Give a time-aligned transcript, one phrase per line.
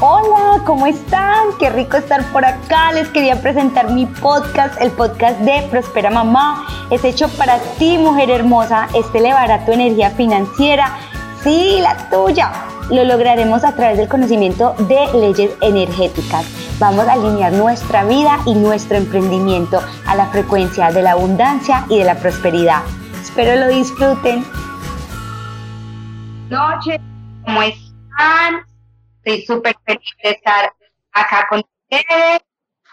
[0.00, 1.48] Hola, ¿cómo están?
[1.58, 2.92] Qué rico estar por acá.
[2.92, 6.64] Les quería presentar mi podcast, el podcast de Prospera Mamá.
[6.92, 8.86] Es hecho para ti, mujer hermosa.
[8.94, 10.96] Este elevará tu energía financiera.
[11.42, 12.52] Sí, la tuya.
[12.90, 16.46] Lo lograremos a través del conocimiento de leyes energéticas.
[16.78, 21.98] Vamos a alinear nuestra vida y nuestro emprendimiento a la frecuencia de la abundancia y
[21.98, 22.82] de la prosperidad.
[23.20, 24.44] Espero lo disfruten.
[26.50, 27.00] Noche,
[27.44, 28.68] ¿cómo están?
[29.24, 30.72] Estoy súper feliz estar
[31.12, 32.40] acá con ustedes,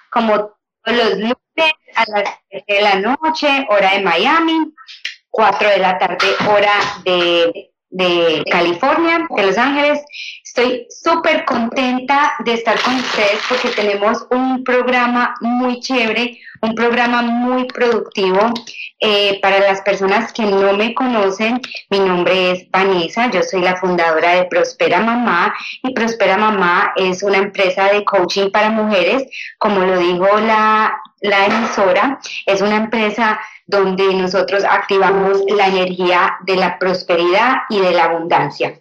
[0.09, 4.73] como todos los lunes a las 7 de la noche, hora de Miami,
[5.29, 9.99] 4 de la tarde, hora de, de California, de Los Ángeles.
[10.57, 17.21] Estoy súper contenta de estar con ustedes porque tenemos un programa muy chévere, un programa
[17.23, 18.53] muy productivo.
[19.01, 21.59] Eh, para las personas que no me conocen,
[21.89, 27.21] mi nombre es Vanessa, yo soy la fundadora de Prospera Mamá y Prospera Mamá es
[27.21, 29.25] una empresa de coaching para mujeres,
[29.57, 36.55] como lo dijo la, la emisora, es una empresa donde nosotros activamos la energía de
[36.55, 38.79] la prosperidad y de la abundancia.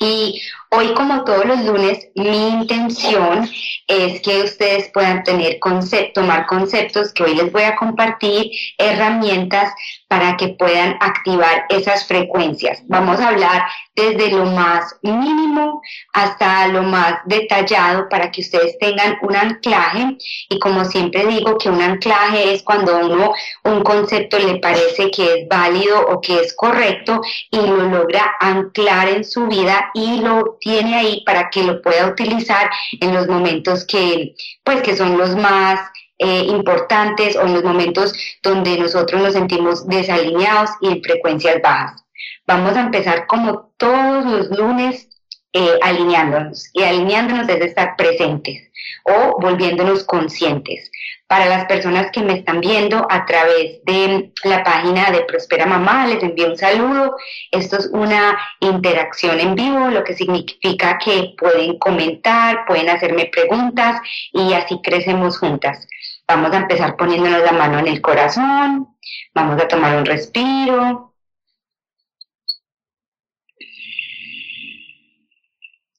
[0.00, 3.48] Y hoy, como todos los lunes, mi intención
[3.86, 9.72] es que ustedes puedan tener concepto, tomar conceptos que hoy les voy a compartir, herramientas
[10.14, 12.84] para que puedan activar esas frecuencias.
[12.86, 13.64] Vamos a hablar
[13.96, 20.16] desde lo más mínimo hasta lo más detallado para que ustedes tengan un anclaje.
[20.48, 25.34] Y como siempre digo que un anclaje es cuando uno un concepto le parece que
[25.34, 27.20] es válido o que es correcto
[27.50, 32.06] y lo logra anclar en su vida y lo tiene ahí para que lo pueda
[32.06, 32.70] utilizar
[33.00, 35.80] en los momentos que pues que son los más
[36.18, 38.12] eh, importantes o en los momentos
[38.42, 42.04] donde nosotros nos sentimos desalineados y en frecuencias bajas.
[42.46, 45.08] Vamos a empezar como todos los lunes
[45.52, 48.70] eh, alineándonos y alineándonos es estar presentes
[49.04, 50.90] o volviéndonos conscientes.
[51.26, 56.06] Para las personas que me están viendo a través de la página de Prospera Mamá,
[56.06, 57.16] les envío un saludo.
[57.50, 64.00] Esto es una interacción en vivo, lo que significa que pueden comentar, pueden hacerme preguntas
[64.32, 65.86] y así crecemos juntas.
[66.28, 68.96] Vamos a empezar poniéndonos la mano en el corazón,
[69.34, 71.14] vamos a tomar un respiro.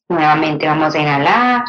[0.10, 1.64] Nuevamente vamos a inhalar.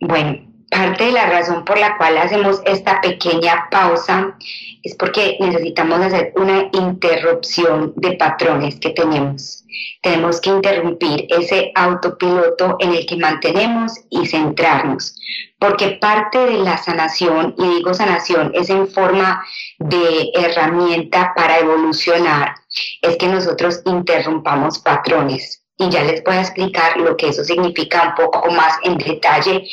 [0.00, 4.36] Bueno, parte de la razón por la cual hacemos esta pequeña pausa
[4.82, 9.64] es porque necesitamos hacer una interrupción de patrones que tenemos.
[10.00, 15.16] Tenemos que interrumpir ese autopiloto en el que mantenemos y centrarnos,
[15.58, 19.44] porque parte de la sanación, y digo sanación, es en forma
[19.78, 22.54] de herramienta para evolucionar,
[23.02, 28.02] es que nosotros interrumpamos patrones y ya les voy a explicar lo que eso significa
[28.08, 29.66] un poco más en detalle,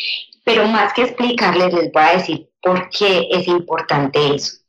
[0.48, 4.60] pero más que explicarles les voy a decir por qué es importante eso.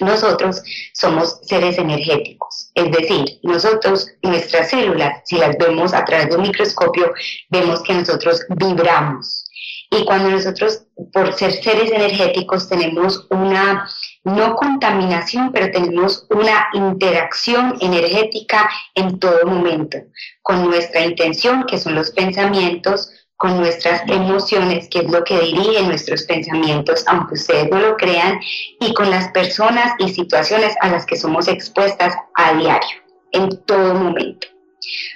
[0.00, 0.62] Nosotros
[0.94, 6.42] somos seres energéticos, es decir, nosotros, nuestras células, si las vemos a través de un
[6.42, 7.12] microscopio,
[7.50, 9.44] vemos que nosotros vibramos.
[9.90, 13.86] Y cuando nosotros, por ser seres energéticos, tenemos una
[14.24, 19.98] no contaminación, pero tenemos una interacción energética en todo momento,
[20.40, 23.10] con nuestra intención, que son los pensamientos,
[23.42, 28.38] con nuestras emociones, que es lo que dirige nuestros pensamientos, aunque ustedes no lo crean,
[28.78, 33.94] y con las personas y situaciones a las que somos expuestas a diario, en todo
[33.94, 34.46] momento.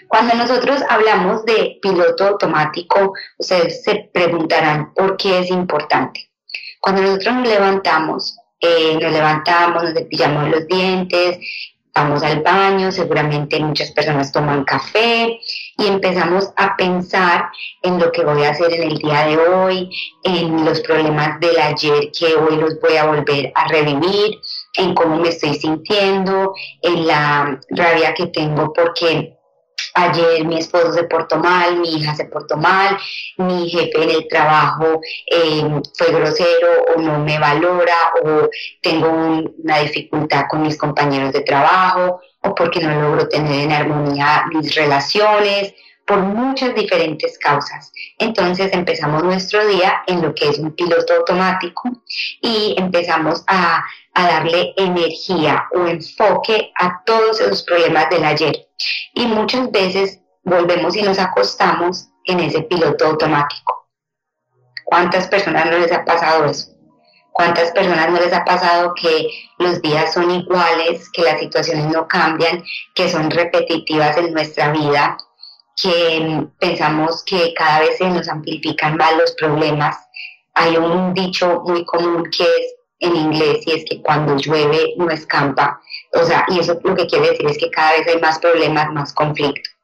[0.09, 6.29] Cuando nosotros hablamos de piloto automático, ustedes se preguntarán por qué es importante.
[6.81, 11.39] Cuando nosotros nos levantamos, eh, nos levantamos, nos cepillamos los dientes,
[11.95, 15.39] vamos al baño, seguramente muchas personas toman café
[15.79, 17.51] y empezamos a pensar
[17.83, 19.91] en lo que voy a hacer en el día de hoy,
[20.23, 24.39] en los problemas del ayer que hoy los voy a volver a revivir,
[24.75, 29.37] en cómo me estoy sintiendo, en la rabia que tengo porque
[29.95, 32.97] ayer mi esposo se portó mal, mi hija se portó mal,
[33.37, 38.49] mi jefe en el trabajo eh, fue grosero o no me valora o
[38.83, 44.45] tengo una dificultad con mis compañeros de trabajo o porque no logro tener en armonía
[44.53, 45.75] mis relaciones
[46.07, 47.93] por muchas diferentes causas.
[48.19, 51.83] Entonces empezamos nuestro día en lo que es un piloto automático
[52.41, 53.85] y empezamos a,
[54.15, 58.69] a darle energía o enfoque a todos esos problemas del ayer.
[59.15, 63.89] Y muchas veces volvemos y nos acostamos en ese piloto automático.
[64.85, 66.76] ¿Cuántas personas no les ha pasado eso?
[67.37, 69.29] ¿Cuántas personas no les ha pasado que
[69.59, 75.19] los días son iguales, que las situaciones no cambian, que son repetitivas en nuestra vida,
[75.83, 79.99] que pensamos que cada vez se nos amplifican más los problemas?
[80.55, 85.11] Hay un dicho muy común que es en inglés y es que cuando llueve no
[85.11, 85.79] escampa.
[86.15, 88.91] O sea, y eso lo que quiere decir es que cada vez hay más problemas,
[88.95, 89.76] más conflictos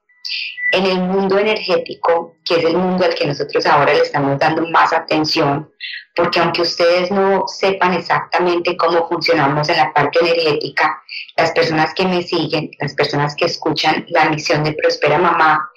[0.73, 4.67] en el mundo energético, que es el mundo al que nosotros ahora le estamos dando
[4.69, 5.71] más atención,
[6.17, 11.03] porque aunque ustedes no sepan exactamente cómo funcionamos en la parte energética,
[11.37, 15.71] las personas que me siguen, las personas que escuchan la misión de Prospera Mamá,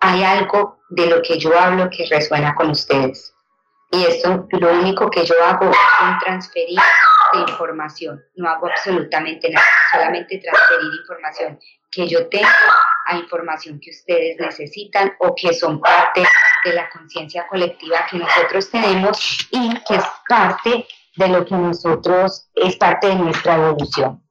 [0.00, 3.34] hay algo de lo que yo hablo que resuena con ustedes.
[3.90, 6.78] Y esto lo único que yo hago es transferir
[7.34, 11.58] de información, no hago absolutamente nada, solamente transferir información
[11.90, 12.48] que yo tengo
[13.06, 16.22] a información que ustedes necesitan o que son parte
[16.64, 20.86] de la conciencia colectiva que nosotros tenemos y que es parte
[21.16, 24.22] de lo que nosotros es parte de nuestra evolución.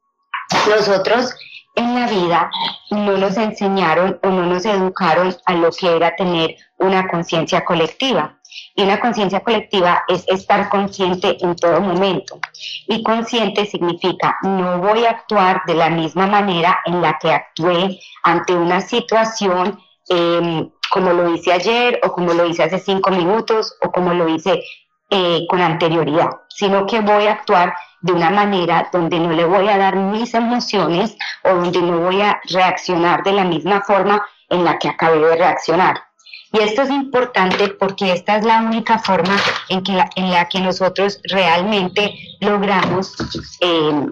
[0.69, 1.35] Nosotros
[1.75, 2.49] en la vida
[2.91, 8.36] no nos enseñaron o no nos educaron a lo que era tener una conciencia colectiva.
[8.77, 12.39] Y una conciencia colectiva es estar consciente en todo momento.
[12.85, 17.99] Y consciente significa no voy a actuar de la misma manera en la que actué
[18.21, 19.79] ante una situación
[20.09, 24.29] em, como lo hice ayer o como lo hice hace cinco minutos o como lo
[24.29, 24.61] hice
[25.09, 29.67] eh, con anterioridad, sino que voy a actuar de una manera donde no le voy
[29.69, 34.63] a dar mis emociones o donde no voy a reaccionar de la misma forma en
[34.63, 36.06] la que acabé de reaccionar.
[36.53, 39.35] Y esto es importante porque esta es la única forma
[39.69, 43.15] en, que en la que nosotros realmente logramos
[43.61, 44.07] eh,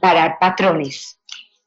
[0.00, 1.18] parar patrones.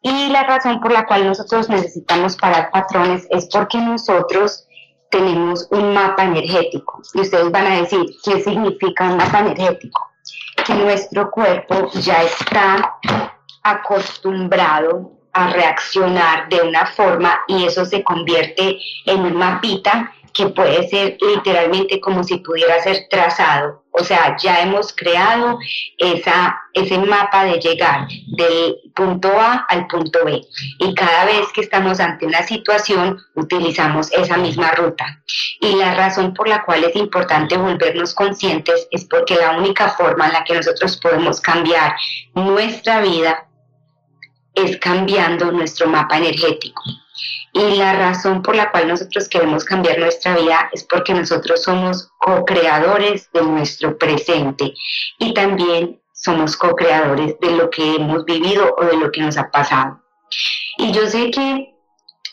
[0.01, 4.67] Y la razón por la cual nosotros necesitamos parar patrones es porque nosotros
[5.09, 7.01] tenemos un mapa energético.
[7.13, 10.09] Y ustedes van a decir, ¿qué significa un mapa energético?
[10.65, 12.99] Que nuestro cuerpo ya está
[13.63, 20.87] acostumbrado a reaccionar de una forma y eso se convierte en un mapita que puede
[20.89, 23.83] ser literalmente como si pudiera ser trazado.
[23.91, 25.59] O sea, ya hemos creado
[25.99, 30.41] esa, ese mapa de llegar del punto A al punto B.
[30.79, 35.21] Y cada vez que estamos ante una situación, utilizamos esa misma ruta.
[35.61, 40.25] Y la razón por la cual es importante volvernos conscientes es porque la única forma
[40.25, 41.93] en la que nosotros podemos cambiar
[42.33, 43.47] nuestra vida
[44.55, 46.81] es cambiando nuestro mapa energético.
[47.53, 52.09] Y la razón por la cual nosotros queremos cambiar nuestra vida es porque nosotros somos
[52.17, 54.73] co-creadores de nuestro presente
[55.19, 59.51] y también somos co-creadores de lo que hemos vivido o de lo que nos ha
[59.51, 60.01] pasado.
[60.77, 61.73] Y yo sé que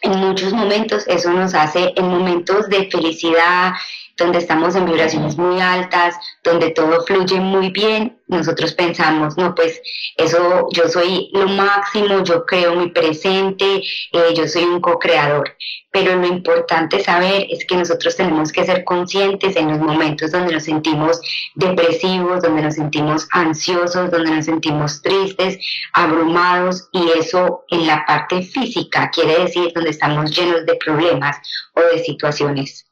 [0.02, 3.72] en muchos momentos eso nos hace en momentos de felicidad,
[4.20, 6.14] donde estamos en vibraciones muy altas,
[6.44, 9.82] donde todo fluye muy bien, nosotros pensamos, no, pues
[10.16, 13.82] eso, yo soy lo máximo, yo creo mi presente,
[14.12, 15.56] eh, yo soy un co-creador.
[15.90, 20.54] Pero lo importante saber es que nosotros tenemos que ser conscientes en los momentos donde
[20.54, 21.20] nos sentimos
[21.56, 25.58] depresivos, donde nos sentimos ansiosos, donde nos sentimos tristes,
[25.92, 31.38] abrumados, y eso en la parte física quiere decir donde estamos llenos de problemas
[31.74, 32.86] o de situaciones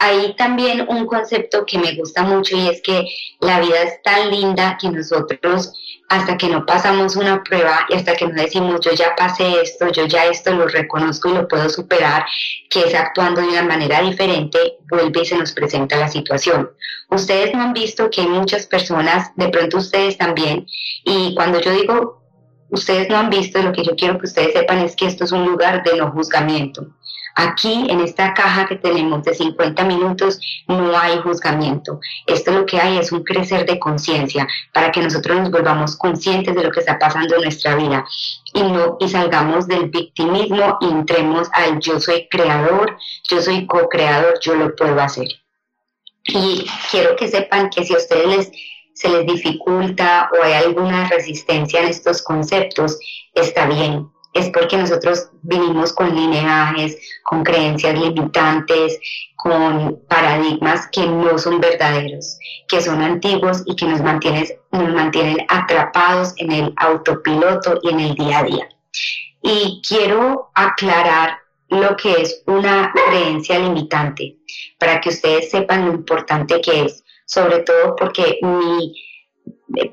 [0.00, 3.04] hay también un concepto que me gusta mucho y es que
[3.38, 5.74] la vida es tan linda que nosotros
[6.08, 9.92] hasta que no pasamos una prueba y hasta que no decimos yo ya pasé esto,
[9.92, 12.24] yo ya esto lo reconozco y lo puedo superar,
[12.70, 16.70] que es actuando de una manera diferente, vuelve y se nos presenta la situación.
[17.10, 20.66] Ustedes no han visto que hay muchas personas, de pronto ustedes también,
[21.04, 22.20] y cuando yo digo
[22.70, 25.32] ustedes no han visto, lo que yo quiero que ustedes sepan es que esto es
[25.32, 26.86] un lugar de no juzgamiento.
[27.34, 32.00] Aquí, en esta caja que tenemos de 50 minutos, no hay juzgamiento.
[32.26, 36.54] Esto lo que hay es un crecer de conciencia para que nosotros nos volvamos conscientes
[36.54, 38.04] de lo que está pasando en nuestra vida
[38.52, 42.96] y, no, y salgamos del victimismo y entremos al yo soy creador,
[43.28, 45.28] yo soy co-creador, yo lo puedo hacer.
[46.26, 48.50] Y quiero que sepan que si a ustedes
[48.92, 52.98] se les dificulta o hay alguna resistencia en estos conceptos,
[53.34, 58.98] está bien es porque nosotros vinimos con lineajes, con creencias limitantes,
[59.36, 65.38] con paradigmas que no son verdaderos, que son antiguos y que nos mantienen, nos mantienen
[65.48, 68.68] atrapados en el autopiloto y en el día a día.
[69.42, 74.36] Y quiero aclarar lo que es una creencia limitante,
[74.78, 78.92] para que ustedes sepan lo importante que es, sobre todo porque mi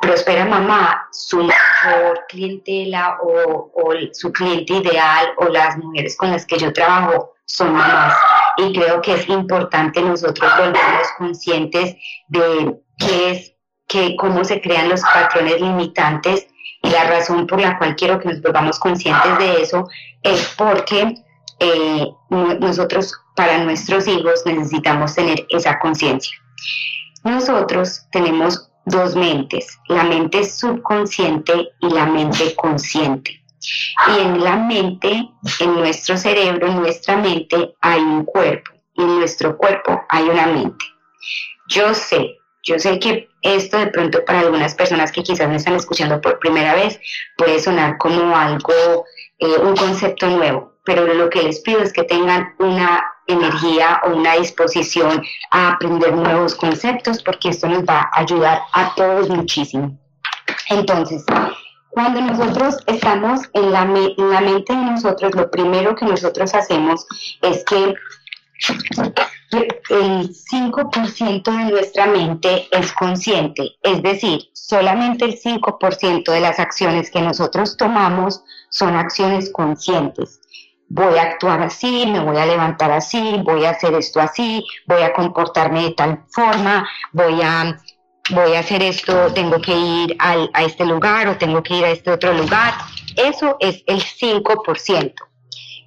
[0.01, 3.71] Prospera Mamá, su mejor clientela o,
[4.11, 8.15] su cliente ideal o las mujeres con las que yo trabajo son mamás.
[8.57, 11.95] Y creo que es importante nosotros volvernos conscientes
[12.27, 13.53] de qué es
[13.87, 16.47] que cómo se crean los patrones limitantes
[16.81, 19.87] y la razón por la cual quiero que nos volvamos conscientes de eso
[20.23, 21.15] es porque
[21.59, 26.35] eh, nosotros para nuestros hijos necesitamos tener esa conciencia.
[27.23, 33.43] Nosotros tenemos dos mentes, la mente subconsciente y la mente consciente.
[34.07, 35.29] Y en la mente,
[35.59, 40.47] en nuestro cerebro, en nuestra mente, hay un cuerpo y en nuestro cuerpo hay una
[40.47, 40.85] mente.
[41.67, 45.75] Yo sé, yo sé que esto de pronto para algunas personas que quizás me están
[45.75, 46.99] escuchando por primera vez
[47.37, 49.05] puede sonar como algo,
[49.39, 54.15] eh, un concepto nuevo, pero lo que les pido es que tengan una energía o
[54.15, 59.97] una disposición a aprender nuevos conceptos porque esto nos va a ayudar a todos muchísimo.
[60.69, 61.23] Entonces,
[61.89, 67.05] cuando nosotros estamos en la, en la mente de nosotros, lo primero que nosotros hacemos
[67.41, 67.95] es que
[69.89, 77.09] el 5% de nuestra mente es consciente, es decir, solamente el 5% de las acciones
[77.11, 80.41] que nosotros tomamos son acciones conscientes
[80.89, 85.01] voy a actuar así, me voy a levantar así, voy a hacer esto así, voy
[85.01, 87.77] a comportarme de tal forma, voy a,
[88.29, 91.91] voy a hacer esto, tengo que ir a este lugar o tengo que ir a
[91.91, 92.73] este otro lugar.
[93.17, 95.13] Eso es el 5%.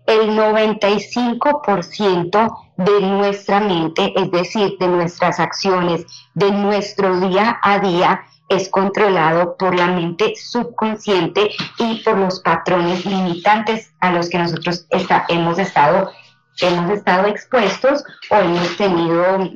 [0.07, 6.05] El 95% de nuestra mente, es decir, de nuestras acciones,
[6.35, 13.07] de nuestro día a día, es controlado por la mente subconsciente y por los patrones
[13.07, 14.87] limitantes a los que nosotros
[15.29, 16.11] hemos, estado,
[16.61, 19.51] hemos estado expuestos o hemos tenido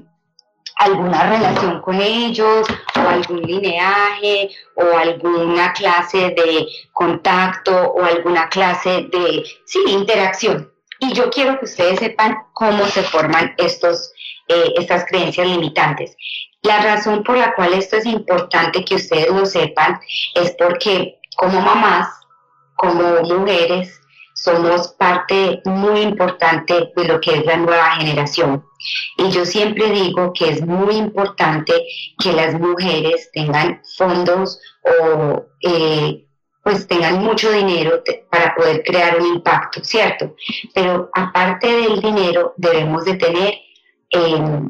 [0.77, 9.09] alguna relación con ellos o algún lineaje o alguna clase de contacto o alguna clase
[9.11, 10.73] de sí, interacción.
[11.01, 14.13] Y yo quiero que ustedes sepan cómo se forman estos,
[14.49, 16.17] eh, estas creencias limitantes.
[16.65, 20.01] La razón por la cual esto es importante que ustedes lo sepan
[20.35, 22.09] es porque como mamás,
[22.75, 24.01] como mujeres,
[24.35, 28.65] somos parte muy importante de lo que es la nueva generación.
[29.19, 31.75] Y yo siempre digo que es muy importante
[32.19, 36.27] que las mujeres tengan fondos o eh,
[36.63, 40.35] pues tengan mucho dinero para poder crear un impacto, ¿cierto?
[40.73, 43.55] Pero aparte del dinero debemos de tener
[44.11, 44.61] eh,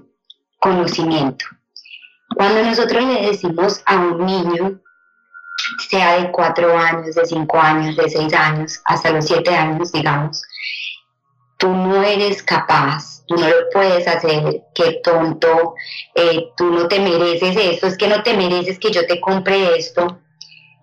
[0.58, 1.46] conocimiento.
[2.34, 4.80] Cuando nosotros le decimos a un niño,
[5.88, 10.42] sea de cuatro años, de cinco años, de seis años, hasta los siete años, digamos,
[11.56, 15.74] tú no eres capaz, tú no lo puedes hacer, qué tonto,
[16.14, 19.76] eh, tú no te mereces esto, es que no te mereces que yo te compre
[19.76, 20.18] esto,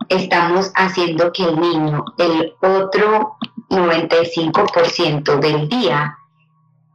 [0.10, 3.38] estamos haciendo que el niño, el otro
[3.70, 6.18] 95% del día,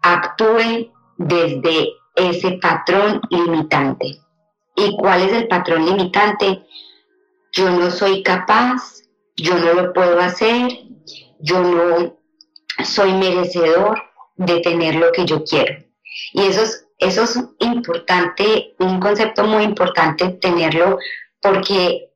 [0.02, 4.25] actúe desde ese patrón limitante.
[4.76, 6.66] ¿Y cuál es el patrón limitante?
[7.52, 9.02] Yo no soy capaz,
[9.36, 10.68] yo no lo puedo hacer,
[11.40, 12.16] yo no
[12.84, 14.02] soy merecedor
[14.36, 15.82] de tener lo que yo quiero.
[16.32, 20.98] Y eso es, eso es importante, un concepto muy importante tenerlo
[21.40, 22.10] porque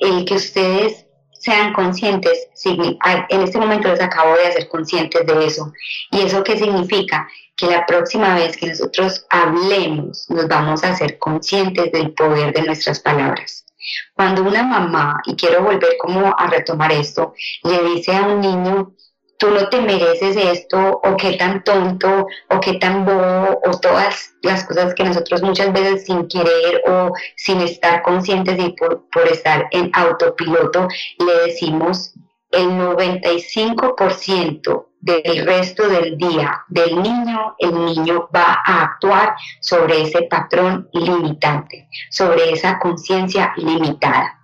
[0.00, 5.72] el que ustedes sean conscientes, en este momento les acabo de hacer conscientes de eso.
[6.10, 7.28] ¿Y eso qué significa?
[7.58, 12.62] Que la próxima vez que nosotros hablemos, nos vamos a ser conscientes del poder de
[12.62, 13.66] nuestras palabras.
[14.14, 17.34] Cuando una mamá, y quiero volver como a retomar esto,
[17.64, 18.92] le dice a un niño,
[19.38, 24.34] tú no te mereces esto, o qué tan tonto, o qué tan bobo, o todas
[24.42, 29.26] las cosas que nosotros muchas veces sin querer o sin estar conscientes y por, por
[29.28, 30.88] estar en autopiloto
[31.18, 32.12] le decimos
[32.50, 40.22] el 95% del resto del día del niño, el niño va a actuar sobre ese
[40.22, 44.40] patrón limitante, sobre esa conciencia limitada.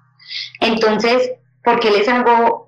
[0.60, 1.32] Entonces,
[1.62, 2.64] ¿por qué les hago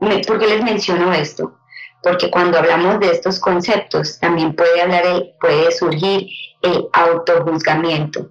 [0.00, 1.58] ¿Por qué les menciono esto?
[2.02, 5.04] Porque cuando hablamos de estos conceptos también puede, hablar
[5.40, 6.28] puede surgir
[6.62, 8.30] el autojuzgamiento.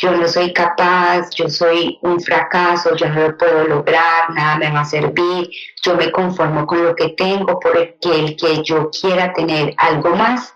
[0.00, 4.70] Yo no soy capaz, yo soy un fracaso, yo no lo puedo lograr, nada me
[4.70, 5.50] va a servir,
[5.82, 10.54] yo me conformo con lo que tengo porque el que yo quiera tener algo más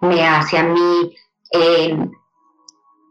[0.00, 1.14] me hace a mí
[1.50, 1.96] eh,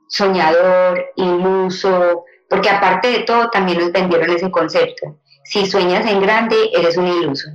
[0.07, 6.55] soñador, iluso, porque aparte de todo también nos vendieron ese concepto si sueñas en grande,
[6.73, 7.49] eres un iluso.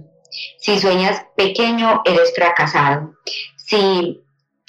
[0.58, 3.14] Si sueñas pequeño, eres fracasado.
[3.56, 4.22] Si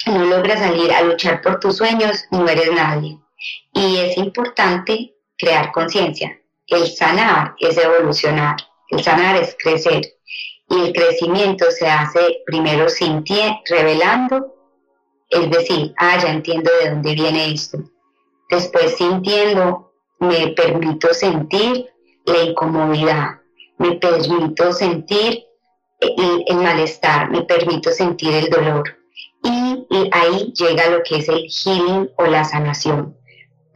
[0.06, 3.18] no logras salir a luchar por tus sueños, no eres nadie.
[3.72, 6.40] Y es importante crear conciencia.
[6.66, 8.56] El sanar es evolucionar.
[8.90, 10.02] El sanar es crecer.
[10.68, 12.86] Y el crecimiento se hace primero
[13.68, 14.54] revelando,
[15.28, 17.78] es decir, ah, ya entiendo de dónde viene esto.
[18.50, 21.86] Después sintiendo, me permito sentir
[22.24, 23.40] la incomodidad,
[23.78, 25.44] me permito sentir
[26.00, 28.96] el, malestar, me permito sentir el dolor.
[29.42, 33.16] Y, y ahí llega lo que es el healing o la sanación.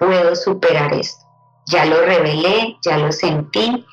[0.05, 1.25] Puedo superar esto.
[1.67, 3.85] Ya lo revelé, ya lo sentí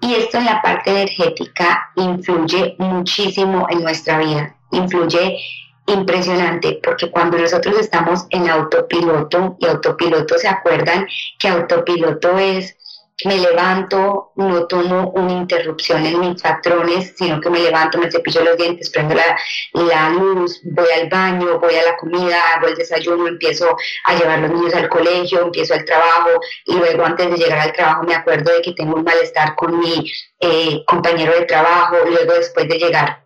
[0.00, 5.38] y esto en la parte energética influye muchísimo en nuestra vida, influye
[5.86, 11.06] impresionante, porque cuando nosotros estamos en autopiloto, y autopiloto se acuerdan
[11.38, 12.75] que autopiloto es
[13.24, 18.44] me levanto, no tomo una interrupción en mis patrones, sino que me levanto, me cepillo
[18.44, 23.26] los dientes, prendo la, luz, voy al baño, voy a la comida, hago el desayuno,
[23.26, 26.30] empiezo a llevar los niños al colegio, empiezo al trabajo
[26.66, 29.78] y luego antes de llegar al trabajo me acuerdo de que tengo un malestar con
[29.78, 33.24] mi eh, compañero de trabajo, luego después de llegar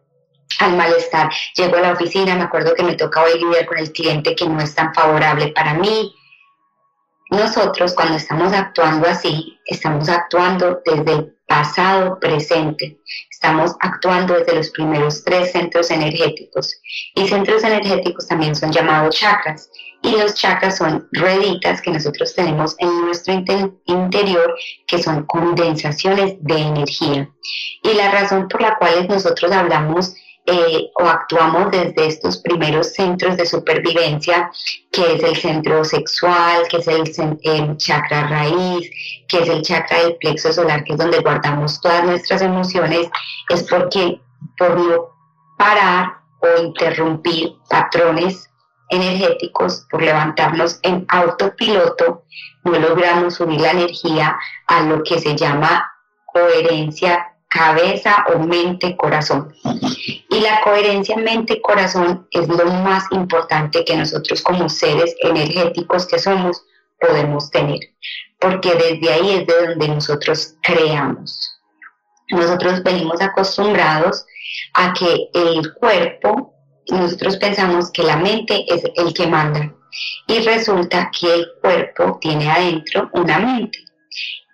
[0.61, 3.90] al malestar, llego a la oficina, me acuerdo que me toca hoy lidiar con el
[3.92, 6.14] cliente que no es tan favorable para mí,
[7.30, 12.99] nosotros cuando estamos actuando así, estamos actuando desde el pasado presente,
[13.30, 16.75] estamos actuando desde los primeros tres centros energéticos.
[17.14, 19.70] Y centros energéticos también son llamados chakras.
[20.02, 24.54] Y los chakras son rueditas que nosotros tenemos en nuestro interior,
[24.87, 27.30] que son condensaciones de energía.
[27.82, 30.14] Y la razón por la cual nosotros hablamos
[30.50, 34.50] eh, o actuamos desde estos primeros centros de supervivencia,
[34.90, 38.90] que es el centro sexual, que es el, chakra raíz,
[39.28, 43.09] que es el chakra del plexo solar, que es donde guardamos todas nuestras emociones,
[43.49, 44.21] es porque
[44.59, 45.09] por no
[45.57, 48.50] parar o interrumpir patrones
[48.88, 52.25] energéticos, por levantarnos en autopiloto,
[52.64, 55.88] no logramos subir la energía a lo que se llama
[56.26, 59.52] coherencia cabeza o mente, corazón.
[60.30, 66.64] Y la coherencia mente-corazón es lo más importante que nosotros como seres energéticos que somos
[67.00, 67.80] podemos tener,
[68.38, 71.50] porque desde ahí es de donde nosotros creamos.
[72.30, 74.25] Nosotros venimos acostumbrados
[74.75, 76.54] a que el cuerpo,
[76.88, 79.75] nosotros pensamos que la mente es el que manda
[80.28, 83.89] y resulta que el cuerpo tiene adentro una mente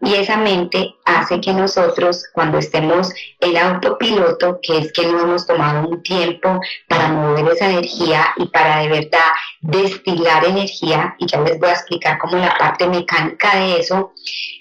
[0.00, 5.46] y esa mente hace que nosotros cuando estemos en autopiloto, que es que no hemos
[5.46, 9.30] tomado un tiempo para mover esa energía y para de verdad
[9.60, 14.12] destilar energía, y ya les voy a explicar como la parte mecánica de eso,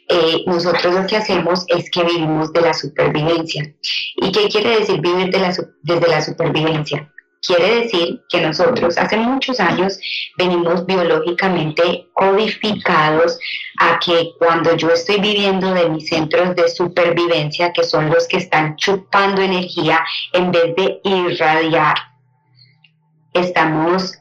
[0.08, 3.74] eh, nosotros lo que hacemos es que vivimos de la supervivencia.
[4.16, 7.12] ¿Y qué quiere decir vivir de la, desde la supervivencia?
[7.42, 10.00] Quiere decir que nosotros hace muchos años
[10.38, 13.38] venimos biológicamente codificados
[13.80, 18.38] a que cuando yo estoy viviendo de mis centros de supervivencia, que son los que
[18.38, 21.96] están chupando energía en vez de irradiar,
[23.34, 24.14] estamos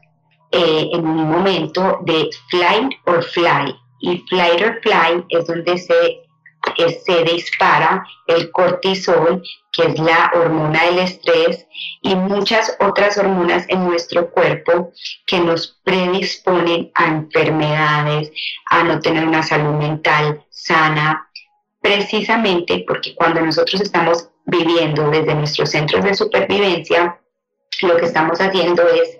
[0.50, 3.74] eh, en un momento de flight or fly.
[4.00, 6.23] Y flight or fly es donde se
[6.76, 11.66] se dispara el cortisol, que es la hormona del estrés,
[12.02, 14.92] y muchas otras hormonas en nuestro cuerpo
[15.26, 18.30] que nos predisponen a enfermedades,
[18.70, 21.28] a no tener una salud mental sana,
[21.80, 27.20] precisamente porque cuando nosotros estamos viviendo desde nuestros centros de supervivencia,
[27.82, 29.18] lo que estamos haciendo es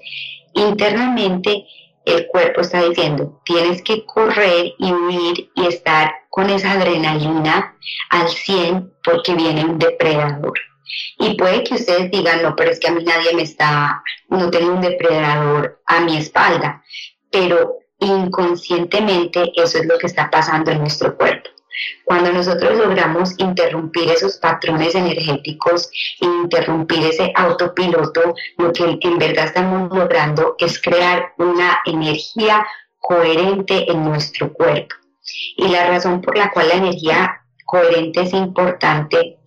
[0.55, 1.67] internamente
[2.05, 7.77] el cuerpo está diciendo, tienes que correr y huir y estar con esa adrenalina
[8.11, 10.59] al 100 porque viene un depredador.
[11.21, 14.51] Y puede que ustedes digan, no, pero es que a mí nadie me está, no
[14.51, 16.83] tengo un depredador a mi espalda,
[17.31, 21.51] pero inconscientemente eso es lo que está pasando en nuestro cuerpo.
[22.05, 25.89] Cuando nosotros logramos interrumpir esos patrones energéticos
[26.21, 32.67] interrumpir ese autopiloto, lo que en verdad estamos logrando es crear una energía
[32.99, 34.97] coherente en nuestro cuerpo.
[35.57, 39.39] Y la razón por la cual la energía coherente es importante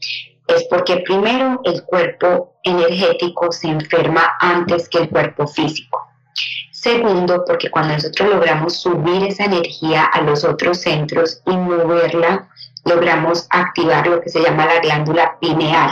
[0.48, 6.08] es porque primero el cuerpo energético se enferma antes que el cuerpo físico.
[6.72, 12.50] Segundo, porque cuando nosotros logramos subir esa energía a los otros centros y moverla,
[12.86, 15.92] logramos activar lo que se llama la glándula pineal.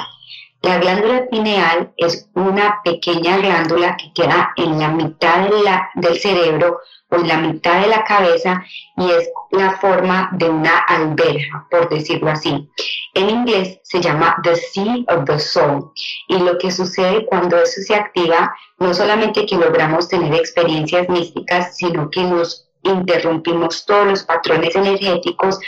[0.66, 5.48] La glándula pineal es una pequeña glándula que queda en la mitad
[5.94, 8.64] del cerebro o en la mitad de la cabeza
[8.98, 12.68] y es la forma de una alberja, por decirlo así.
[13.14, 15.92] En inglés se llama the sea of the soul
[16.30, 21.78] y lo que sucede cuando eso se activa, no solamente que logramos tener experiencias místicas,
[21.78, 25.60] sino que nos interrumpimos todos los patrones energéticos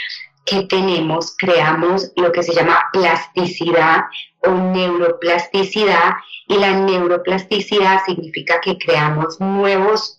[0.44, 4.06] que tenemos, creamos lo que se llama plasticidad
[4.42, 6.14] o neuroplasticidad
[6.46, 10.18] y la neuroplasticidad significa que creamos nuevos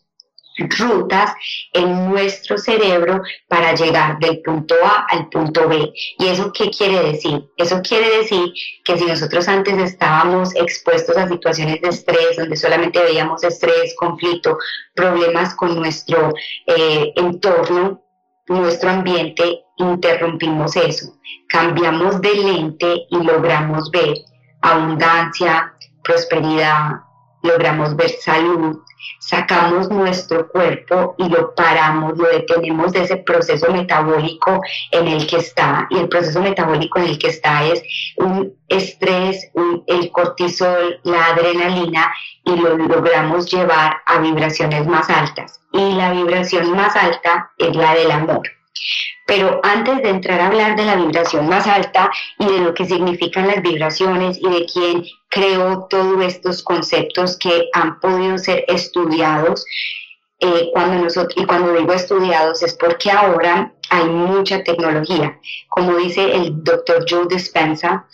[0.67, 1.34] rutas
[1.73, 5.91] en nuestro cerebro para llegar del punto A al punto B.
[6.17, 7.49] ¿Y eso qué quiere decir?
[7.58, 8.51] Eso quiere decir
[8.84, 14.58] que si nosotros antes estábamos expuestos a situaciones de estrés, donde solamente veíamos estrés, conflicto,
[14.93, 16.34] problemas con nuestro
[16.67, 18.03] eh, entorno,
[18.49, 21.13] nuestro ambiente, interrumpimos eso,
[21.47, 24.15] cambiamos de lente y logramos ver
[24.62, 27.01] abundancia, prosperidad,
[27.41, 28.80] logramos ver salud,
[29.19, 35.38] sacamos nuestro cuerpo y lo paramos, lo detenemos de ese proceso metabólico en el que
[35.38, 35.88] está.
[35.89, 37.84] Y el proceso metabólico en el que está es
[38.17, 39.49] un estrés,
[39.88, 42.12] el cortisol, la adrenalina
[42.43, 45.60] y lo logramos llevar a vibraciones más altas.
[45.71, 48.58] Y la vibración más alta es la del amor.
[49.25, 52.85] Pero antes de entrar a hablar de la vibración más alta y de lo que
[52.85, 59.65] significan las vibraciones y de quién creó todos estos conceptos que han podido ser estudiados,
[60.41, 65.37] eh, cuando nosotros, y cuando digo estudiados es porque ahora hay mucha tecnología.
[65.67, 68.07] Como dice el doctor Joe Dispensa,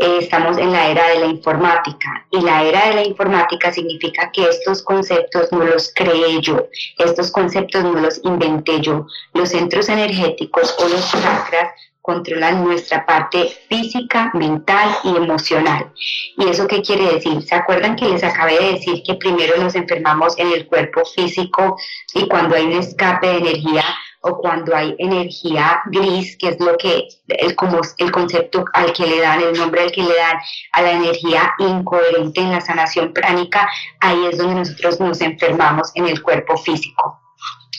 [0.00, 4.30] eh, estamos en la era de la informática y la era de la informática significa
[4.32, 9.06] que estos conceptos no los creé yo, estos conceptos no los inventé yo.
[9.34, 15.92] Los centros energéticos o los chakras controlan nuestra parte física, mental y emocional.
[16.38, 17.42] ¿Y eso qué quiere decir?
[17.42, 21.76] ¿Se acuerdan que les acabé de decir que primero nos enfermamos en el cuerpo físico
[22.14, 23.84] y cuando hay un escape de energía
[24.22, 29.06] o cuando hay energía gris, que es lo que, el, como el concepto al que
[29.06, 30.36] le dan, el nombre al que le dan
[30.72, 33.68] a la energía incoherente en la sanación pránica,
[34.00, 37.19] ahí es donde nosotros nos enfermamos en el cuerpo físico.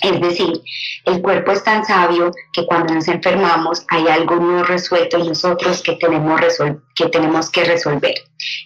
[0.02, 0.62] Es decir,
[1.06, 5.84] el cuerpo es tan sabio que cuando nos enfermamos hay algo no resuelto en nosotros
[5.84, 8.16] que tenemos, que resolver.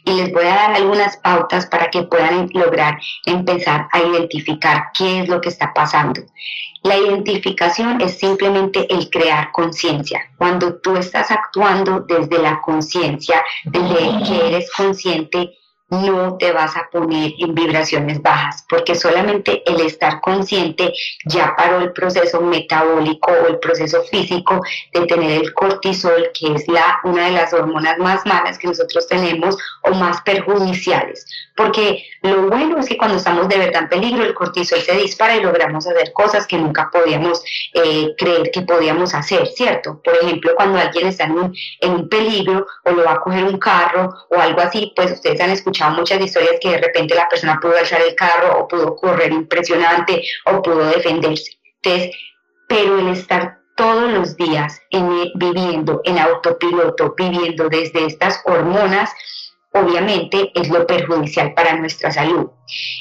[0.05, 5.21] Y les voy a dar algunas pautas para que puedan lograr empezar a identificar qué
[5.21, 6.21] es lo que está pasando.
[6.83, 10.21] La identificación es simplemente el crear conciencia.
[10.37, 15.57] Cuando tú estás actuando desde la conciencia, desde que eres consciente,
[15.89, 20.91] no te vas a poner en vibraciones bajas, porque solamente el estar consciente
[21.25, 24.61] ya paró el proceso metabólico o el proceso físico
[24.93, 29.07] de tener el cortisol, que es la, una de las hormonas más malas que nosotros
[29.07, 31.25] tenemos o más perjudiciales.
[31.55, 35.35] Porque lo bueno es que cuando estamos de verdad en peligro, el cortisol se dispara
[35.35, 37.43] y logramos hacer cosas que nunca podíamos
[37.73, 40.01] eh, creer que podíamos hacer, ¿cierto?
[40.03, 43.45] Por ejemplo, cuando alguien está en un, en un peligro o lo va a coger
[43.45, 47.27] un carro o algo así, pues ustedes han escuchado muchas historias que de repente la
[47.27, 51.51] persona pudo alzar el carro o pudo correr impresionante o pudo defenderse.
[52.67, 59.11] Pero el estar todos los días en, viviendo en autopiloto, viviendo desde estas hormonas,
[59.73, 62.49] obviamente es lo perjudicial para nuestra salud.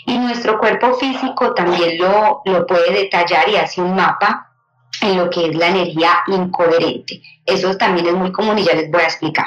[0.06, 4.50] Y nuestro cuerpo físico también lo, lo puede detallar y hace un mapa
[5.00, 7.22] en lo que es la energía incoherente.
[7.46, 9.46] Eso también es muy común y ya les voy a explicar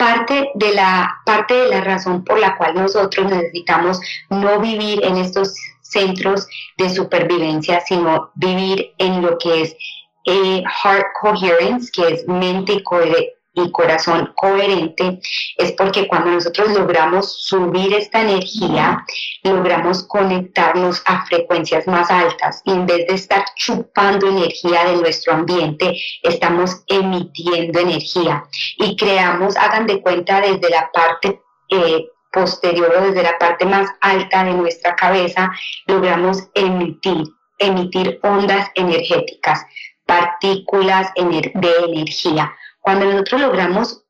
[0.00, 5.18] parte de la parte de la razón por la cual nosotros necesitamos no vivir en
[5.18, 6.46] estos centros
[6.78, 9.76] de supervivencia, sino vivir en lo que es
[10.24, 15.20] eh, heart coherence, que es mente coherente y corazón coherente,
[15.56, 19.04] es porque cuando nosotros logramos subir esta energía,
[19.42, 22.62] logramos conectarnos a frecuencias más altas.
[22.64, 28.44] Y en vez de estar chupando energía de nuestro ambiente, estamos emitiendo energía.
[28.78, 33.88] Y creamos, hagan de cuenta desde la parte eh, posterior o desde la parte más
[34.00, 35.50] alta de nuestra cabeza,
[35.86, 37.24] logramos emitir,
[37.58, 39.66] emitir ondas energéticas,
[40.06, 44.04] partículas de energía cuando nosotros logramos,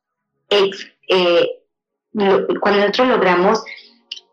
[0.49, 0.71] eh,
[2.13, 3.63] cuando nosotros logramos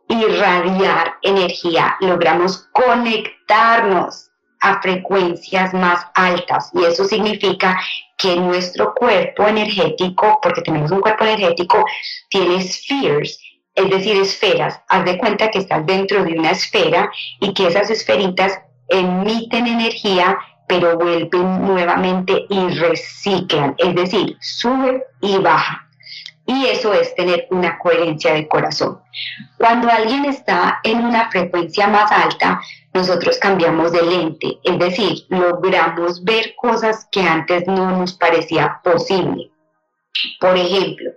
[0.09, 7.79] irradiar energía, logramos conectarnos a frecuencias más altas y eso significa
[8.17, 11.85] que nuestro cuerpo energético, porque tenemos un cuerpo energético,
[12.29, 13.39] tiene spheres,
[13.75, 14.81] es decir, esferas.
[14.89, 20.37] Haz de cuenta que estás dentro de una esfera y que esas esferitas emiten energía
[20.69, 25.89] pero vuelven nuevamente y reciclan, es decir, sube y baja.
[26.47, 29.01] Y eso es tener una coherencia de corazón.
[29.59, 32.61] Cuando alguien está en una frecuencia más alta,
[32.95, 39.51] nosotros cambiamos de lente, es decir, logramos ver cosas que antes no nos parecía posible.
[40.41, 41.11] Por ejemplo,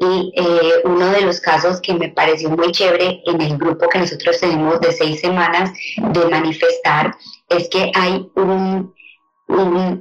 [0.00, 3.98] y eh, uno de los casos que me pareció muy chévere en el grupo que
[3.98, 7.14] nosotros tenemos de seis semanas de manifestar
[7.48, 8.94] es que hay un,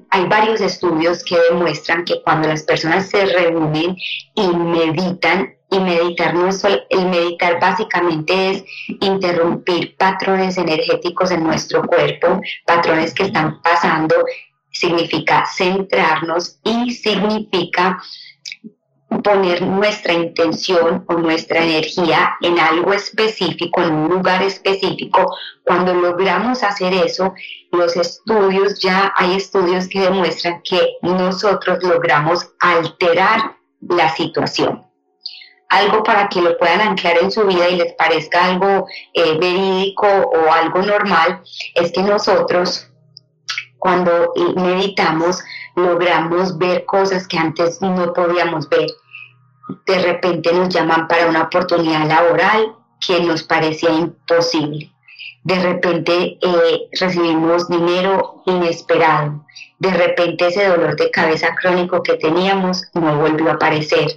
[0.10, 3.96] hay varios estudios que demuestran que cuando las personas se reúnen
[4.36, 8.64] y meditan Y meditar no es el meditar básicamente es
[9.02, 14.16] interrumpir patrones energéticos en nuestro cuerpo, patrones que están pasando,
[14.72, 18.02] significa centrarnos y significa
[19.24, 25.36] poner nuestra intención o nuestra energía en algo específico, en un lugar específico.
[25.63, 27.34] Cuando logramos hacer eso,
[27.72, 34.86] los estudios, ya hay estudios que demuestran que nosotros logramos alterar la situación.
[35.70, 40.08] Algo para que lo puedan anclar en su vida y les parezca algo eh, verídico
[40.08, 41.41] o algo normal,
[41.76, 42.89] es que nosotros
[43.78, 45.44] cuando meditamos
[45.76, 48.88] logramos ver cosas que antes no podíamos ver.
[49.86, 54.92] De repente nos llaman para una oportunidad laboral que nos parecía imposible.
[55.44, 59.46] De repente eh, recibimos dinero inesperado.
[59.80, 64.08] De repente ese dolor de cabeza crónico que teníamos no volvió a aparecer.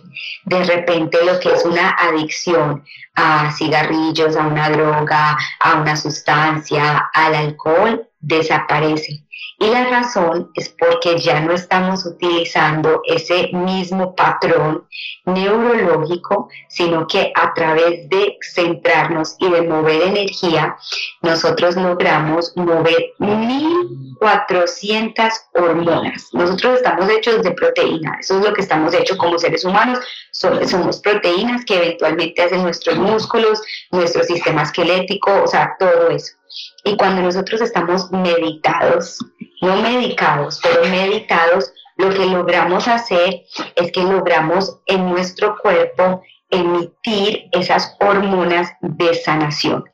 [0.45, 2.83] De repente lo que es una adicción
[3.15, 9.25] a cigarrillos, a una droga, a una sustancia, al alcohol, desaparece.
[9.63, 14.87] Y la razón es porque ya no estamos utilizando ese mismo patrón
[15.27, 20.79] neurológico, sino que a través de centrarnos y de mover energía,
[21.21, 26.31] nosotros logramos mover 1400 hormonas.
[26.33, 29.99] Nosotros estamos hechos de proteína, eso es lo que estamos hechos como seres humanos,
[30.33, 36.41] somos proteínas que eventualmente hacen nuestros músculos, nuestro sistema esquelético, o sea, todo eso.
[36.85, 39.19] Y cuando nosotros estamos meditados,
[39.61, 43.43] no medicados, pero meditados, lo que logramos hacer
[43.77, 49.85] es que logramos en nuestro cuerpo emitir esas hormonas de sanación.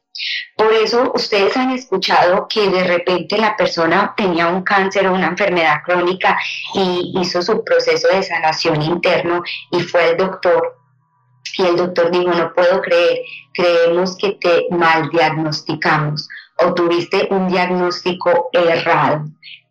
[0.56, 5.26] Por eso ustedes han escuchado que de repente la persona tenía un cáncer o una
[5.26, 6.38] enfermedad crónica
[6.74, 10.76] y hizo su proceso de sanación interno y fue al doctor
[11.58, 13.20] y el doctor dijo, no puedo creer,
[13.54, 19.24] creemos que te mal diagnosticamos o tuviste un diagnóstico errado.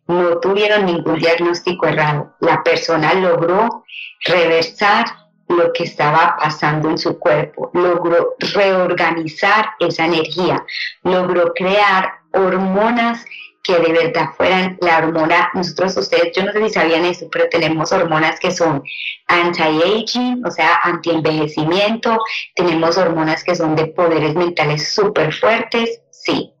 [0.06, 2.34] No tuvieron ningún diagnóstico errado.
[2.40, 3.84] La persona logró
[4.24, 5.06] reversar
[5.48, 10.64] lo que estaba pasando en su cuerpo, logró reorganizar esa energía,
[11.02, 13.24] logró crear hormonas
[13.62, 17.48] que de verdad fueran la hormona, nosotros ustedes, yo no sé si sabían eso, pero
[17.48, 18.82] tenemos hormonas que son
[19.26, 22.16] anti-aging, o sea, anti-envejecimiento,
[22.54, 26.52] tenemos hormonas que son de poderes mentales súper fuertes, sí,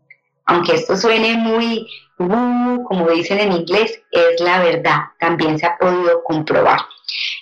[0.46, 6.22] aunque esto suene muy, como dicen en inglés, es la verdad, también se ha podido
[6.24, 6.80] comprobar.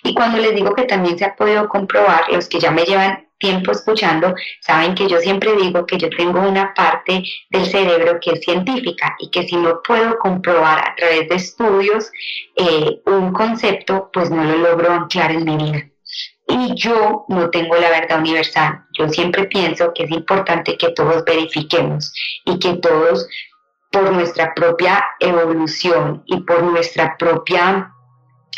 [0.02, 3.28] Y cuando les digo que también se ha podido comprobar, los que ya me llevan
[3.38, 8.32] tiempo escuchando, saben que yo siempre digo que yo tengo una parte del cerebro que
[8.32, 12.10] es científica y que si no puedo comprobar a través de estudios
[12.56, 15.93] eh, un concepto, pues no lo logro anclar en mi vida
[16.54, 18.84] y yo no tengo la verdad universal.
[18.96, 22.12] Yo siempre pienso que es importante que todos verifiquemos
[22.44, 23.26] y que todos
[23.90, 27.92] por nuestra propia evolución y por nuestra propia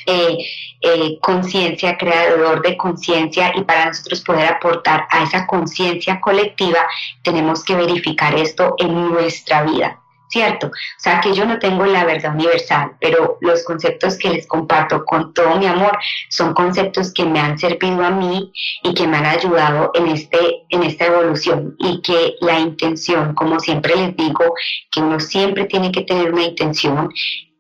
[0.05, 0.37] eh,
[0.83, 6.87] eh, conciencia, creador de conciencia y para nosotros poder aportar a esa conciencia colectiva,
[7.23, 10.03] tenemos que verificar esto en nuestra vida.
[10.29, 10.69] ¿Cierto?
[10.69, 15.05] O sea, que yo no tengo la verdad universal, pero los conceptos que les comparto
[15.05, 15.97] con todo mi amor
[16.31, 20.39] son conceptos que me han servido a mí y que me han ayudado en, este,
[20.71, 24.55] en esta evolución y que la intención, como siempre les digo,
[24.91, 27.11] que uno siempre tiene que tener una intención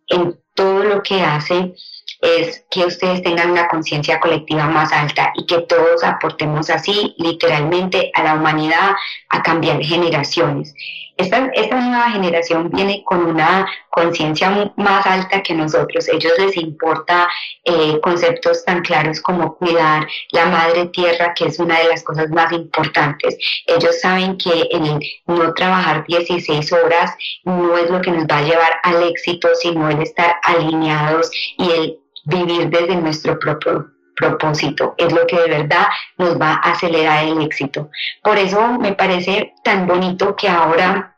[0.09, 1.75] en todo lo que hace
[2.21, 8.11] es que ustedes tengan una conciencia colectiva más alta y que todos aportemos así literalmente
[8.15, 8.93] a la humanidad
[9.29, 10.75] a cambiar generaciones.
[11.17, 16.09] Esta, esta nueva generación viene con una conciencia más alta que nosotros.
[16.09, 17.27] Ellos les importa
[17.65, 22.29] eh, conceptos tan claros como cuidar la madre tierra, que es una de las cosas
[22.31, 23.39] más importantes.
[23.67, 28.43] Ellos saben que el no trabajar 16 horas no es lo que nos va a
[28.43, 35.13] llevar al éxito, sino el estar alineados y el vivir desde nuestro propio propósito, es
[35.13, 35.87] lo que de verdad
[36.19, 37.91] nos va a acelerar el éxito.
[38.23, 41.17] Por eso me parece tan bonito que ahora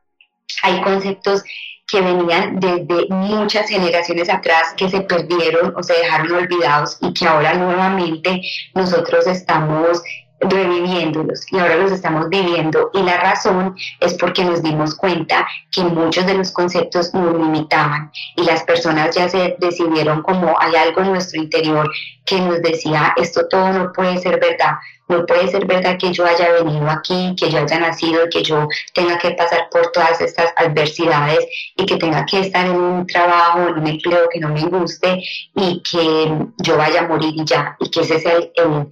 [0.62, 1.44] hay conceptos
[1.86, 7.26] que venían desde muchas generaciones atrás que se perdieron o se dejaron olvidados y que
[7.26, 8.42] ahora nuevamente
[8.74, 10.02] nosotros estamos
[10.40, 11.50] reviviéndolos.
[11.52, 16.26] Y ahora los estamos viviendo y la razón es porque nos dimos cuenta que muchos
[16.26, 21.12] de los conceptos nos limitaban y las personas ya se decidieron como hay algo en
[21.12, 21.90] nuestro interior
[22.24, 24.74] que nos decía esto todo no puede ser verdad.
[25.08, 28.68] No puede ser verdad que yo haya venido aquí, que yo haya nacido que yo
[28.92, 31.46] tenga que pasar por todas estas adversidades
[31.76, 35.22] y que tenga que estar en un trabajo, en un empleo que no me guste
[35.54, 38.86] y que yo vaya a morir y ya, y que ese sea el, el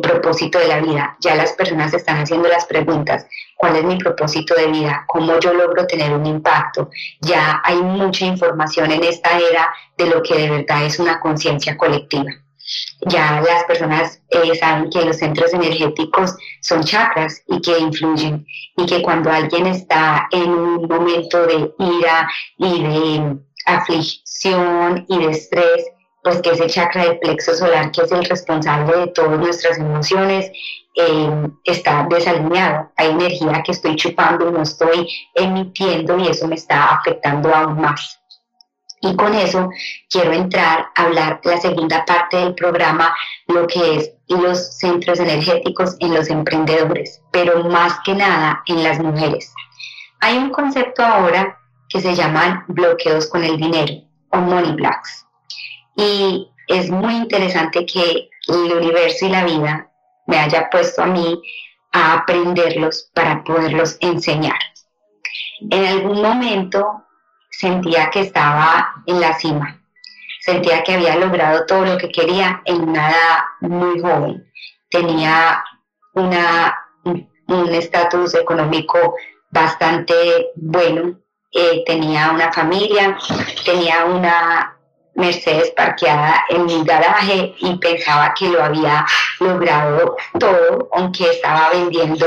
[0.00, 1.16] propósito de la vida.
[1.20, 5.04] Ya las personas están haciendo las preguntas, ¿cuál es mi propósito de vida?
[5.06, 6.90] ¿Cómo yo logro tener un impacto?
[7.20, 11.76] Ya hay mucha información en esta era de lo que de verdad es una conciencia
[11.76, 12.30] colectiva.
[13.06, 18.86] Ya las personas eh, saben que los centros energéticos son chakras y que influyen y
[18.86, 25.84] que cuando alguien está en un momento de ira y de aflicción y de estrés,
[26.22, 30.50] pues que ese chakra del plexo solar, que es el responsable de todas nuestras emociones,
[30.96, 32.90] eh, está desalineado.
[32.96, 38.20] Hay energía que estoy chupando no estoy emitiendo y eso me está afectando aún más.
[39.02, 39.70] Y con eso
[40.10, 43.14] quiero entrar a hablar la segunda parte del programa,
[43.46, 49.00] lo que es los centros energéticos en los emprendedores, pero más que nada en las
[49.00, 49.54] mujeres.
[50.20, 53.94] Hay un concepto ahora que se llaman bloqueos con el dinero
[54.30, 55.26] o money blocks.
[56.00, 59.90] Y es muy interesante que el universo y la vida
[60.26, 61.42] me haya puesto a mí
[61.92, 64.58] a aprenderlos para poderlos enseñar.
[65.70, 67.04] En algún momento
[67.50, 69.78] sentía que estaba en la cima,
[70.40, 74.50] sentía que había logrado todo lo que quería en una edad muy joven.
[74.88, 75.62] Tenía
[76.14, 79.16] un estatus económico
[79.50, 81.20] bastante bueno,
[81.52, 83.18] eh, tenía una familia,
[83.66, 84.79] tenía una
[85.20, 89.06] Mercedes parqueada en mi garaje y pensaba que lo había
[89.38, 92.26] logrado todo, aunque estaba vendiendo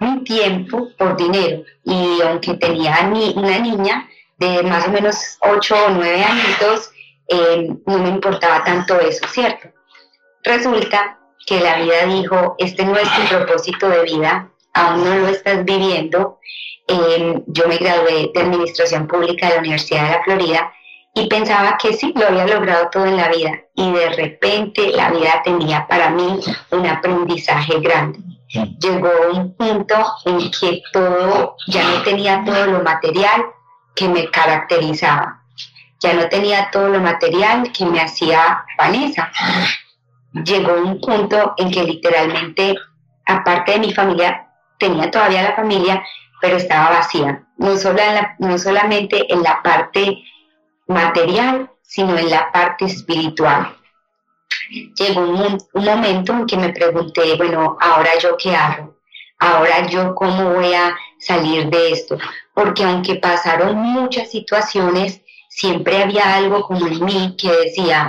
[0.00, 5.74] un tiempo por dinero y aunque tenía ni una niña de más o menos 8
[5.86, 6.90] o 9 añitos,
[7.28, 9.68] eh, no me importaba tanto eso, ¿cierto?
[10.42, 15.28] Resulta que la vida dijo, este no es tu propósito de vida, aún no lo
[15.28, 16.38] estás viviendo.
[16.86, 20.72] Eh, yo me gradué de Administración Pública de la Universidad de la Florida
[21.14, 25.10] y pensaba que sí, lo había logrado todo en la vida y de repente la
[25.10, 26.40] vida tenía para mí
[26.72, 28.18] un aprendizaje grande.
[28.80, 33.44] Llegó un punto en que todo, ya no tenía todo lo material,
[33.94, 35.40] que me caracterizaba.
[36.00, 39.30] Ya no tenía todo lo material que me hacía Vanessa.
[40.32, 42.74] Llegó un punto en que literalmente,
[43.24, 44.48] aparte de mi familia,
[44.78, 46.04] tenía todavía la familia,
[46.40, 47.44] pero estaba vacía.
[47.56, 48.02] No, solo
[48.40, 50.18] no solamente en la parte
[50.86, 53.76] material, sino en la parte espiritual.
[54.96, 58.94] Llegó un, momento en que me pregunté, bueno, ahora yo qué hago?
[59.38, 62.18] Ahora yo cómo voy a salir de esto?
[62.54, 68.08] porque aunque pasaron muchas situaciones, siempre había algo como en mí que decía,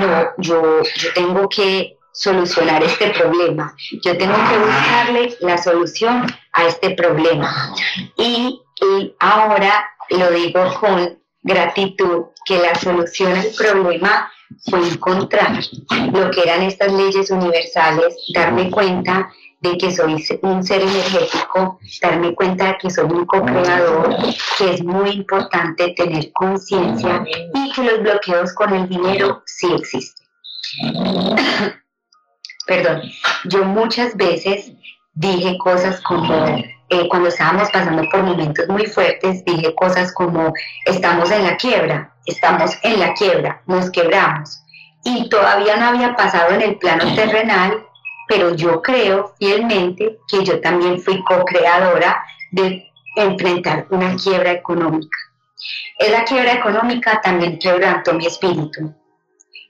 [0.00, 6.64] no, yo, yo tengo que solucionar este problema, yo tengo que buscarle la solución a
[6.66, 7.74] este problema.
[8.16, 14.30] Y, y ahora lo digo con gratitud, que la solución al problema
[14.68, 15.58] fue encontrar
[16.12, 19.30] lo que eran estas leyes universales, darme cuenta
[19.60, 24.14] de que soy un ser energético, darme cuenta de que soy un co-creador,
[24.58, 30.26] que es muy importante tener conciencia y que los bloqueos con el dinero sí existen.
[32.66, 33.02] Perdón,
[33.44, 34.72] yo muchas veces
[35.14, 40.52] dije cosas como, eh, cuando estábamos pasando por momentos muy fuertes, dije cosas como,
[40.84, 44.62] estamos en la quiebra, estamos en la quiebra, nos quebramos.
[45.04, 47.86] Y todavía no había pasado en el plano terrenal
[48.26, 55.16] pero yo creo fielmente que yo también fui co-creadora de enfrentar una quiebra económica.
[55.98, 58.94] Esa quiebra económica también quebrantó mi espíritu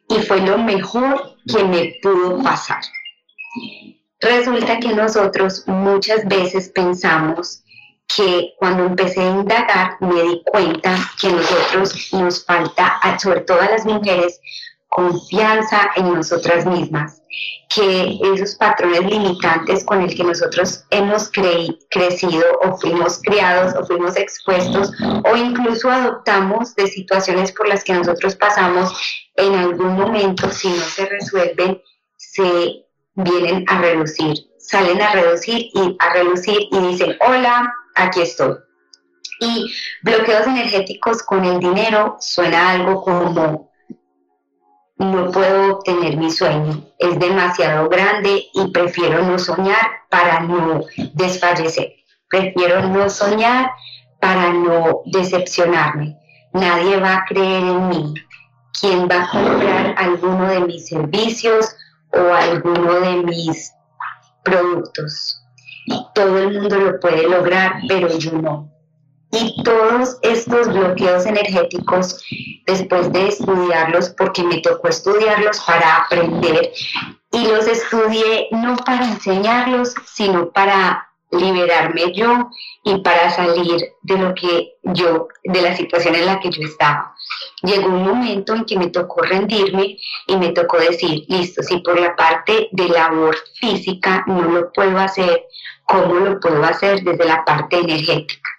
[0.08, 2.80] y fue lo mejor que me pudo pasar.
[4.20, 7.62] Resulta que nosotros muchas veces pensamos
[8.14, 13.70] que cuando empecé a indagar me di cuenta que nosotros nos falta, sobre todo a
[13.70, 14.40] las mujeres,
[14.88, 17.20] confianza en nosotras mismas,
[17.74, 21.30] que esos patrones limitantes con el que nosotros hemos
[21.90, 24.92] crecido o fuimos criados o fuimos expuestos
[25.24, 28.90] o incluso adoptamos de situaciones por las que nosotros pasamos,
[29.34, 31.82] en algún momento, si no se resuelven,
[32.16, 32.85] se
[33.16, 38.54] vienen a reducir, salen a reducir y a reducir y dicen, hola, aquí estoy.
[39.40, 43.70] Y bloqueos energéticos con el dinero suena algo como
[44.98, 51.96] no puedo obtener mi sueño, es demasiado grande y prefiero no soñar para no desfallecer.
[52.30, 53.70] Prefiero no soñar
[54.20, 56.18] para no decepcionarme.
[56.52, 58.14] Nadie va a creer en mí.
[58.80, 61.76] ¿Quién va a comprar alguno de mis servicios
[62.16, 63.72] o alguno de mis
[64.42, 65.42] productos?
[66.14, 68.70] Todo el mundo lo puede lograr, pero yo no.
[69.32, 72.24] Y todos estos bloqueos energéticos,
[72.66, 76.72] después de estudiarlos, porque me tocó estudiarlos para aprender
[77.32, 82.50] Y los estudié no para enseñarlos, sino para liberarme yo
[82.84, 87.15] y para salir de lo que yo, de la situación en la que yo estaba.
[87.62, 91.98] Llegó un momento en que me tocó rendirme y me tocó decir, listo, si por
[91.98, 95.44] la parte de labor física no lo puedo hacer,
[95.84, 98.50] ¿cómo lo puedo hacer desde la parte energética?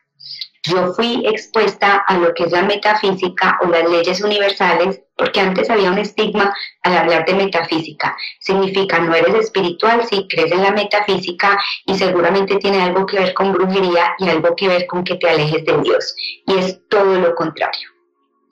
[0.68, 5.70] yo fui expuesta a lo que es la metafísica o las leyes universales, porque antes
[5.70, 8.16] había un estigma al hablar de metafísica.
[8.40, 13.34] Significa no eres espiritual si crees en la metafísica y seguramente tiene algo que ver
[13.34, 16.16] con brujería y algo que ver con que te alejes de Dios.
[16.46, 17.97] Y es todo lo contrario.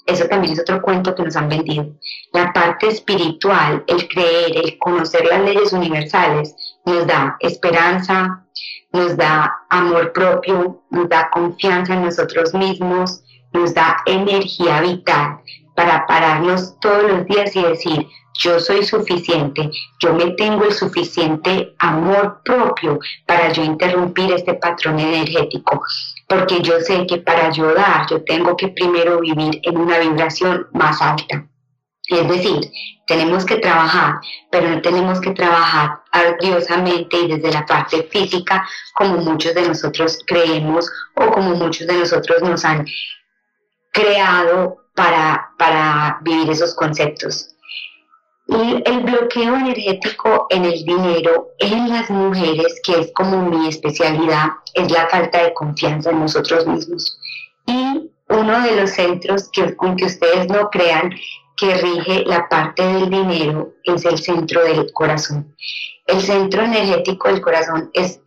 [0.05, 1.87] Eso también es otro cuento que nos han vendido.
[2.31, 8.45] La parte espiritual, el creer, el conocer las leyes universales, nos da esperanza,
[8.91, 15.39] nos da amor propio, nos da confianza en nosotros mismos, nos da energía vital
[15.75, 18.07] para pararnos todos los días y decir,
[18.39, 24.99] yo soy suficiente, yo me tengo el suficiente amor propio para yo interrumpir este patrón
[24.99, 25.81] energético,
[26.27, 31.01] porque yo sé que para ayudar yo tengo que primero vivir en una vibración más
[31.01, 31.47] alta.
[32.07, 32.71] Es decir,
[33.07, 34.19] tenemos que trabajar,
[34.51, 40.19] pero no tenemos que trabajar ardiosamente y desde la parte física como muchos de nosotros
[40.25, 42.85] creemos o como muchos de nosotros nos han
[43.91, 47.54] creado para, para vivir esos conceptos.
[48.47, 54.49] Y el bloqueo energético en el dinero en las mujeres, que es como mi especialidad,
[54.75, 57.19] es la falta de confianza en nosotros mismos.
[57.65, 61.11] Y uno de los centros que, aunque ustedes no crean,
[61.57, 65.55] que rige la parte del dinero es el centro del corazón.
[66.05, 68.19] El centro energético del corazón es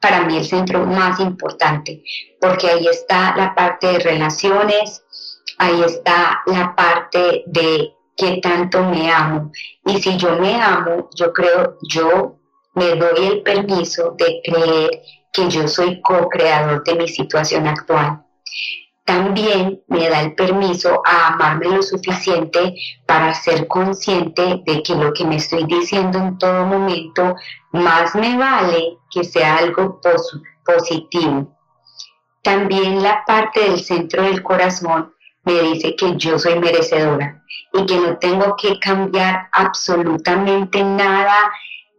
[0.00, 2.02] para mí el centro más importante,
[2.40, 5.02] porque ahí está la parte de relaciones,
[5.58, 9.50] ahí está la parte de qué tanto me amo.
[9.86, 12.38] Y si yo me amo, yo creo, yo
[12.74, 14.90] me doy el permiso de creer
[15.32, 18.24] que yo soy co-creador de mi situación actual
[19.04, 22.74] también me da el permiso a amarme lo suficiente
[23.06, 27.36] para ser consciente de que lo que me estoy diciendo en todo momento
[27.72, 30.00] más me vale que sea algo
[30.64, 31.54] positivo.
[32.42, 35.13] También la parte del centro del corazón
[35.44, 37.42] me dice que yo soy merecedora
[37.72, 41.52] y que no tengo que cambiar absolutamente nada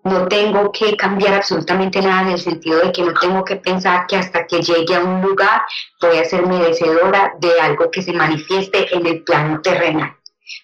[0.06, 4.06] no tengo que cambiar absolutamente nada en el sentido de que no tengo que pensar
[4.06, 5.64] que hasta que llegue a un lugar
[6.00, 10.16] voy a ser merecedora de algo que se manifieste en el plano terrenal.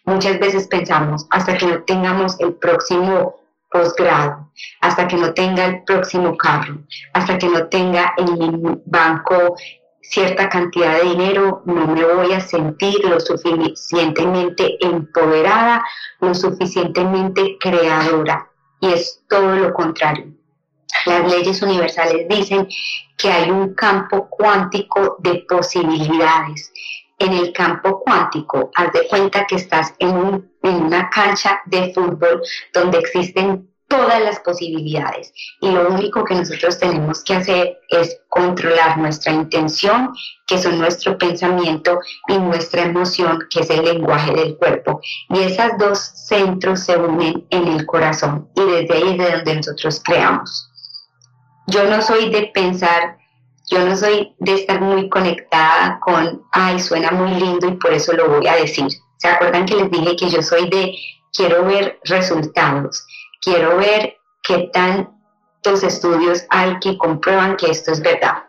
[0.05, 3.35] Muchas veces pensamos hasta que no tengamos el próximo
[3.71, 6.77] posgrado, hasta que no tenga el próximo carro,
[7.13, 9.55] hasta que no tenga en mi banco
[10.11, 15.85] cierta cantidad de dinero, no me voy a sentir lo suficientemente empoderada,
[16.19, 18.49] lo suficientemente creadora
[18.81, 20.33] y es todo lo contrario.
[21.05, 22.67] Las leyes universales dicen
[23.17, 26.73] que hay un campo cuántico de posibilidades.
[27.17, 32.41] En el campo cuántico, haz de cuenta que estás en, en una cancha de fútbol
[32.73, 38.97] donde existen todas las posibilidades y lo único que nosotros tenemos que hacer es controlar
[38.97, 40.13] nuestra intención,
[40.47, 45.01] que son nuestro pensamiento y nuestra emoción, que es el lenguaje del cuerpo.
[45.29, 49.55] Y esos dos centros se unen en el corazón y desde ahí es de donde
[49.55, 50.69] nosotros creamos.
[51.67, 53.17] Yo no soy de pensar,
[53.69, 58.13] yo no soy de estar muy conectada con, ay, suena muy lindo y por eso
[58.13, 58.87] lo voy a decir.
[59.17, 60.95] ¿Se acuerdan que les dije que yo soy de,
[61.33, 63.05] quiero ver resultados?
[63.41, 68.43] Quiero ver qué tantos estudios hay que comprueban que esto es verdad.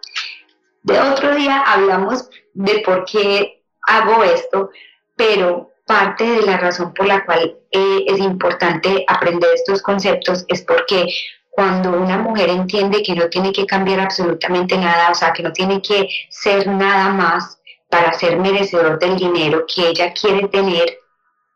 [0.82, 4.70] De otro día hablamos de por qué hago esto,
[5.16, 10.62] pero parte de la razón por la cual eh, es importante aprender estos conceptos es
[10.62, 11.07] porque
[11.51, 15.53] cuando una mujer entiende que no tiene que cambiar absolutamente nada, o sea, que no
[15.53, 20.99] tiene que ser nada más para ser merecedor del dinero que ella quiere tener,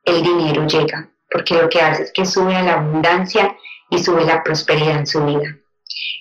[0.04, 3.56] el dinero llega porque lo que hace es que sube a la abundancia
[3.90, 5.56] y sube la prosperidad en su vida.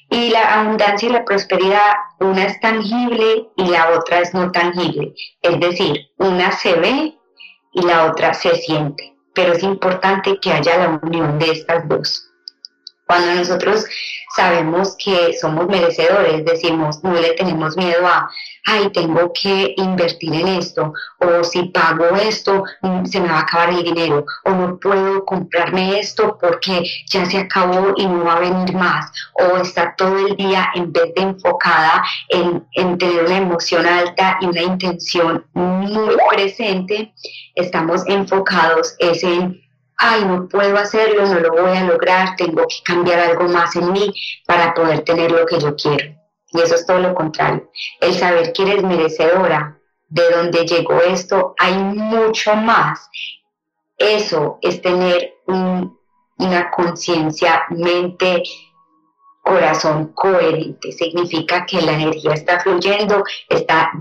[0.10, 5.14] Y la abundancia y la prosperidad, una es tangible y la otra es no tangible.
[5.42, 7.18] Es decir, una se ve
[7.74, 9.16] y la otra se siente.
[9.34, 12.30] Pero es importante que haya la unión de estas dos.
[13.08, 13.86] Cuando nosotros
[14.36, 18.30] sabemos que somos merecedores, decimos, no le tenemos miedo a,
[18.66, 23.42] ay, tengo que invertir en esto, o si pago esto, mm, se me va a
[23.42, 28.38] acabar el dinero, o no puedo comprarme esto porque ya se acabó y no va
[28.38, 33.26] a venir más, o está todo el día en vez de enfocada en, en tener
[33.26, 37.14] una emoción alta y una intención muy presente,
[37.56, 39.64] estamos enfocados en
[39.98, 43.92] ay, no puedo hacerlo, no lo voy a lograr, tengo que cambiar algo más en
[43.94, 44.14] mí
[44.46, 46.25] para poder tener lo que yo quiero.
[46.56, 47.70] Y eso es todo lo contrario.
[48.00, 53.10] El saber que eres merecedora, de dónde llegó esto, hay mucho más.
[53.98, 58.44] Eso es tener una conciencia, mente,
[59.42, 60.92] corazón coherente.
[60.92, 63.92] Significa que la energía está fluyendo, está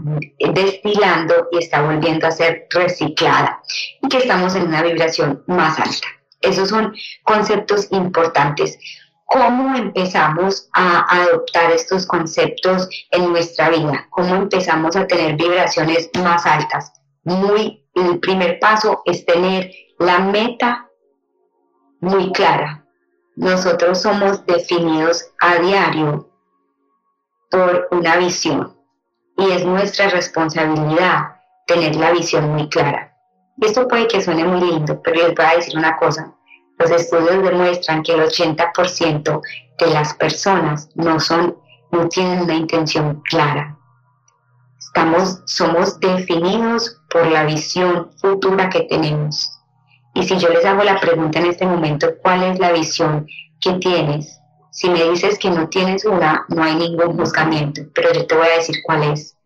[0.52, 3.62] destilando y está volviendo a ser reciclada
[4.02, 6.06] y que estamos en una vibración más alta.
[6.40, 8.78] Esos son conceptos importantes.
[9.26, 14.06] ¿Cómo empezamos a adoptar estos conceptos en nuestra vida?
[14.10, 16.92] ¿Cómo empezamos a tener vibraciones más altas?
[17.24, 20.88] Muy, el primer paso es tener la meta
[22.00, 22.84] muy clara,
[23.36, 26.28] nosotros somos definidos a diario
[27.50, 28.76] por una visión
[29.36, 33.16] y es nuestra responsabilidad tener la visión muy clara.
[33.60, 36.33] Esto puede que suene muy lindo, pero les voy a decir una cosa.
[36.78, 39.40] Los estudios demuestran que el 80%
[39.78, 41.56] de las personas no son
[41.94, 43.78] no tienen una intención clara.
[44.78, 49.50] Estamos somos definidos por la visión futura que tenemos.
[50.14, 53.26] Y si yo les hago la pregunta en este momento, ¿cuál es la visión
[53.60, 54.40] que tienes?
[54.70, 58.46] Si me dices que no tienes una, no hay ningún juzgamiento, pero yo te voy
[58.48, 59.36] a decir cuál es.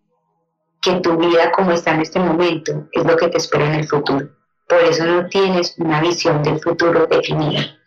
[0.81, 3.89] Que tu vida como está en este momento es lo que te espera en el
[3.89, 4.29] futuro.
[4.69, 7.79] Por eso no tienes una visión del futuro definida.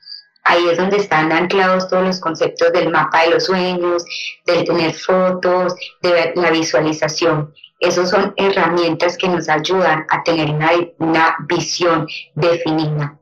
[0.43, 4.03] Ahí es donde están anclados todos los conceptos del mapa de los sueños,
[4.45, 7.53] del tener fotos, de la visualización.
[7.79, 10.49] Esas son herramientas que nos ayudan a tener
[10.97, 13.17] una, visión definida.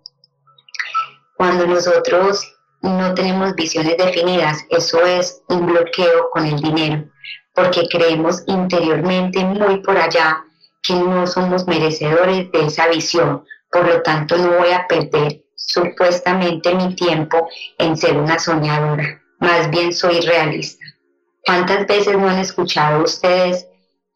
[1.36, 7.10] Cuando nosotros no tenemos visiones definidas, eso es un bloqueo con el dinero,
[7.54, 10.46] porque creemos interiormente muy por allá
[10.82, 16.74] que no somos merecedores de esa visión, por lo tanto no voy a perder supuestamente
[16.74, 20.86] mi tiempo en ser una soñadora, más bien soy realista.
[21.46, 23.70] ¿Cuántas veces no han escuchado ustedes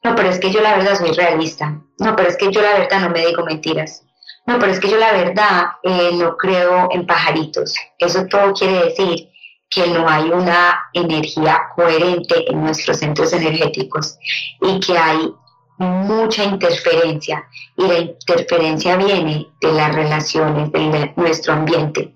[0.03, 1.79] no, pero es que yo la verdad soy realista.
[1.99, 4.03] No, pero es que yo la verdad no me digo mentiras.
[4.45, 7.73] No, pero es que yo la verdad eh, no creo en pajaritos.
[7.97, 9.29] Eso todo quiere decir
[9.69, 14.17] que no hay una energía coherente en nuestros centros energéticos
[14.61, 15.33] y que hay
[15.77, 17.47] mucha interferencia
[17.77, 22.13] y la interferencia viene de las relaciones de nuestro ambiente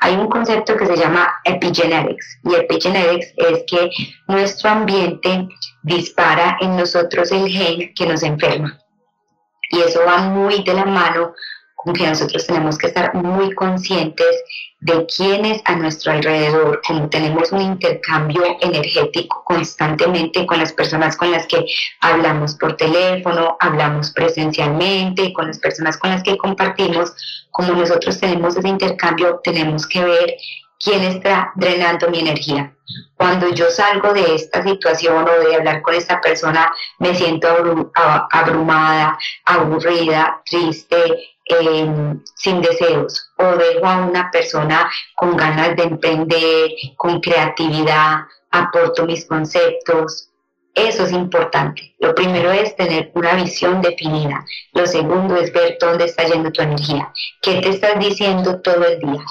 [0.00, 3.90] hay un concepto que se llama epigenetics y epigenetics es que
[4.28, 5.48] nuestro ambiente
[5.82, 8.78] dispara en nosotros el gen que nos enferma.
[9.70, 11.34] Y eso va muy de la mano
[11.78, 14.42] con que nosotros tenemos que estar muy conscientes
[14.80, 21.30] de quiénes a nuestro alrededor, como tenemos un intercambio energético constantemente con las personas con
[21.30, 21.64] las que
[22.00, 27.12] hablamos por teléfono, hablamos presencialmente, con las personas con las que compartimos,
[27.52, 30.34] como nosotros tenemos ese intercambio, tenemos que ver
[30.80, 32.74] quién está drenando mi energía.
[33.16, 37.48] Cuando yo salgo de esta situación o de hablar con esta persona, me siento
[38.30, 43.30] abrumada, aburrida, triste, em, sin deseos.
[43.36, 48.20] O dejo a una persona con ganas de emprender, con creatividad,
[48.50, 50.30] aporto mis conceptos.
[50.74, 51.94] Eso es importante.
[51.98, 54.44] Lo primero es tener una visión definida.
[54.72, 57.12] Lo segundo es ver dónde está yendo tu energía.
[57.42, 59.24] ¿Qué te estás diciendo todo el día?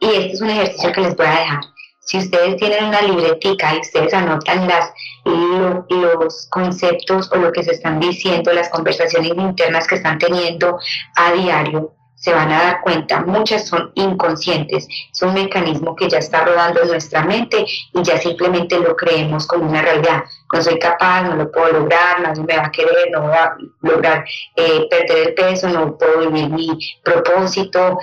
[0.00, 1.73] Y este es un ejercicio que les voy a dejar.
[2.04, 4.92] Si ustedes tienen una libretica y ustedes anotan las,
[5.24, 10.78] los conceptos o lo que se están diciendo, las conversaciones internas que están teniendo
[11.16, 11.94] a diario,
[12.24, 16.80] se van a dar cuenta, muchas son inconscientes, es un mecanismo que ya está rodando
[16.80, 20.24] en nuestra mente y ya simplemente lo creemos como una realidad.
[20.50, 23.54] No soy capaz, no lo puedo lograr, nadie me va a querer, no voy a
[23.82, 24.24] lograr
[24.56, 27.98] eh, perder el peso, no puedo vivir mi propósito,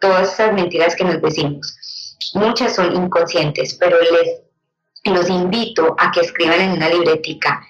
[0.00, 1.85] todas esas mentiras que nos decimos.
[2.34, 4.42] Muchas son inconscientes, pero les
[5.04, 7.64] los invito a que escriban en una libretica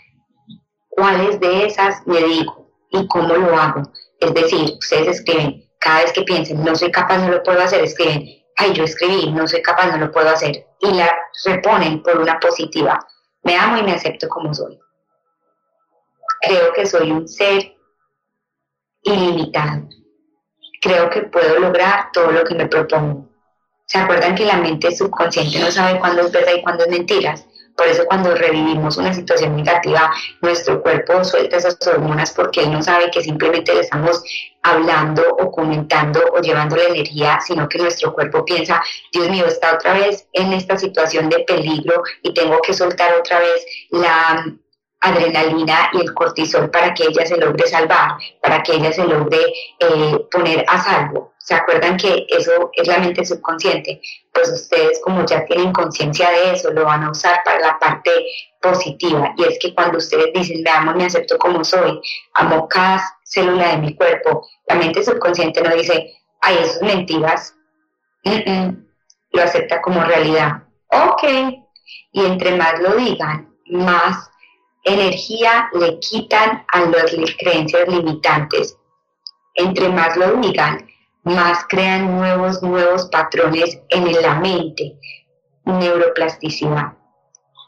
[0.88, 3.82] cuáles de esas me digo y cómo lo hago.
[4.20, 7.84] Es decir, ustedes escriben cada vez que piensen, no soy capaz, no lo puedo hacer,
[7.84, 8.26] escriben,
[8.57, 10.66] ay, yo escribí, no soy capaz, no lo puedo hacer.
[10.80, 12.99] Y la reponen por una positiva.
[13.42, 14.78] Me amo y me acepto como soy.
[16.40, 17.76] Creo que soy un ser
[19.03, 19.86] ilimitado
[20.86, 23.28] creo que puedo lograr todo lo que me propongo.
[23.87, 27.47] ¿Se acuerdan que la mente subconsciente no sabe cuándo es verdad y cuándo es mentiras?
[27.76, 30.11] Por eso cuando revivimos una situación negativa,
[30.41, 34.24] nuestro cuerpo suelta esas hormonas porque él no sabe que simplemente le estamos
[34.62, 38.82] hablando o comentando o llevando la energía, sino que nuestro cuerpo piensa,
[39.12, 43.41] Dios mío, está otra vez en esta situación de peligro y tengo que soltar otra
[43.41, 44.47] vez la
[45.01, 49.39] adrenalina y el cortisol para que ella se logre salvar, para que ella se logre
[49.78, 51.36] eh, poner a salvo.
[51.47, 54.01] ¿Se acuerdan que eso es la mente subconsciente?
[54.34, 58.11] Pues ustedes como ya tienen conciencia de eso, lo van a usar para la parte
[58.61, 59.32] positiva.
[59.36, 62.01] Y es que cuando ustedes dicen, veamos, me acepto como soy,
[62.34, 67.55] amo cada célula de mi cuerpo, la mente subconsciente no dice, ay, eso es mentiras.
[69.30, 70.64] Lo acepta como realidad.
[70.88, 71.22] Ok.
[72.11, 74.32] Y entre más lo digan, más
[74.82, 78.76] energía le quitan a las creencias limitantes.
[79.55, 80.88] Entre más lo digan,
[81.26, 84.96] más crean nuevos, nuevos patrones en la mente,
[85.64, 86.92] neuroplasticidad.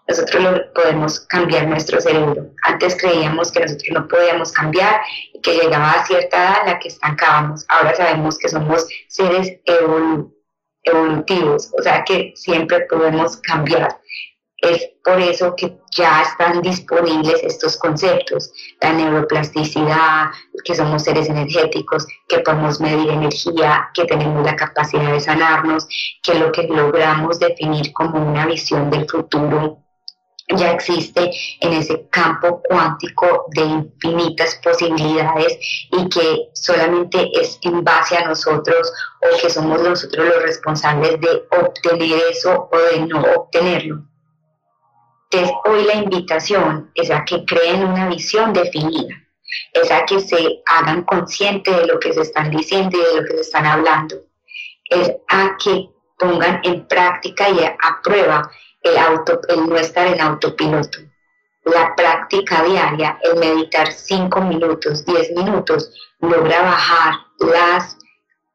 [0.07, 2.47] Nosotros podemos cambiar nuestro cerebro.
[2.63, 5.01] Antes creíamos que nosotros no podíamos cambiar
[5.35, 7.67] y que llegaba a cierta edad en la que estancábamos.
[7.69, 9.59] Ahora sabemos que somos seres
[10.85, 14.01] evolutivos, o sea que siempre podemos cambiar.
[14.61, 18.51] Es por eso que ya están disponibles estos conceptos,
[18.81, 20.31] la neuroplasticidad,
[20.65, 25.87] que somos seres energéticos, que podemos medir energía, que tenemos la capacidad de sanarnos,
[26.25, 29.85] que lo que logramos definir como una visión del futuro
[30.57, 31.31] ya existe
[31.61, 35.59] en ese campo cuántico de infinitas posibilidades
[35.93, 41.47] y que solamente es en base a nosotros o que somos nosotros los responsables de
[41.51, 44.08] obtener eso o de no obtenerlo.
[45.31, 49.15] Entonces, hoy la invitación es a que creen una visión definida,
[49.75, 53.29] es a que se hagan conscientes de lo que se están diciendo y de lo
[53.29, 54.17] que se están hablando,
[54.89, 58.51] es a que pongan en práctica y a prueba
[58.83, 60.99] el, auto, el no estar en autopiloto.
[61.65, 67.99] La práctica diaria, el meditar 5 minutos, 10 minutos, logra bajar las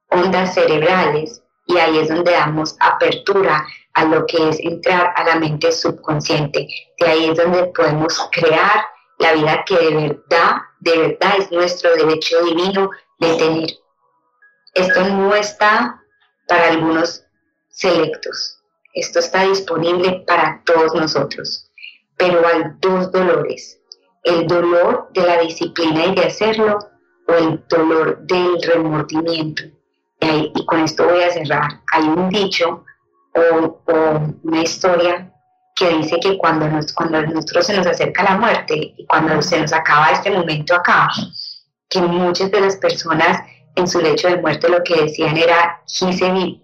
[0.10, 5.36] ondas cerebrales y ahí es donde damos apertura a lo que es entrar a la
[5.36, 6.68] mente subconsciente.
[7.00, 8.86] De ahí es donde podemos crear
[9.20, 12.90] la vida que de verdad, de verdad es nuestro derecho divino
[13.20, 13.70] de tener.
[14.74, 16.02] Esto no está
[16.48, 17.24] para algunos
[17.70, 18.60] selectos.
[18.94, 21.72] Esto está disponible para todos nosotros.
[22.18, 23.80] Pero hay dos dolores.
[24.24, 26.80] El dolor de la disciplina y de hacerlo
[27.28, 29.64] o el dolor del remordimiento.
[30.24, 31.82] Y, con esto voy a cerrar.
[31.92, 32.86] Hay un dicho
[33.36, 33.82] o,
[34.44, 35.32] una historia
[35.76, 39.42] que dice que cuando, nos, cuando a nosotros se nos acerca la muerte y cuando
[39.42, 41.10] se nos acaba este momento acá,
[41.90, 43.44] que muchas de las personas
[43.76, 45.82] en su lecho de muerte lo que decían era,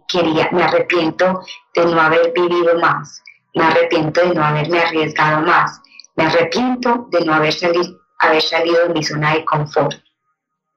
[0.08, 1.42] quería, me arrepiento
[1.74, 3.22] de no haber vivido más,
[3.56, 5.82] me arrepiento de no haberme arriesgado más,
[6.16, 9.96] me arrepiento de no haber, salido, haber salido de mi zona de confort.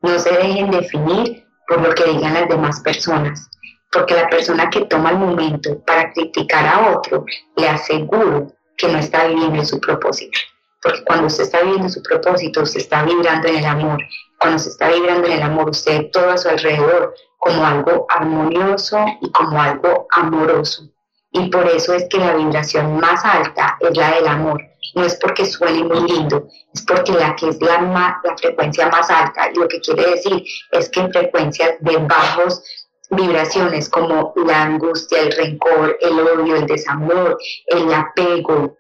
[0.00, 1.41] No se dejen definir
[1.72, 3.48] por lo que digan las demás personas
[3.92, 8.98] porque la persona que toma el momento para criticar a otro, le aseguro que no
[8.98, 10.38] está viviendo su propósito.
[10.82, 13.98] Porque cuando usted está viviendo su propósito, usted está vibrando en el amor.
[14.40, 19.04] Cuando se está vibrando en el amor, usted todo a su alrededor como algo armonioso
[19.20, 20.88] y como algo amoroso.
[21.30, 24.60] Y por eso es que la vibración más alta es la del amor.
[24.94, 27.80] No es porque suene muy lindo, es porque la que es la,
[28.22, 32.62] la frecuencia más alta, y lo que quiere decir es que en frecuencias de bajos
[33.10, 38.78] vibraciones como la angustia, el rencor, el odio, el desamor, el apego,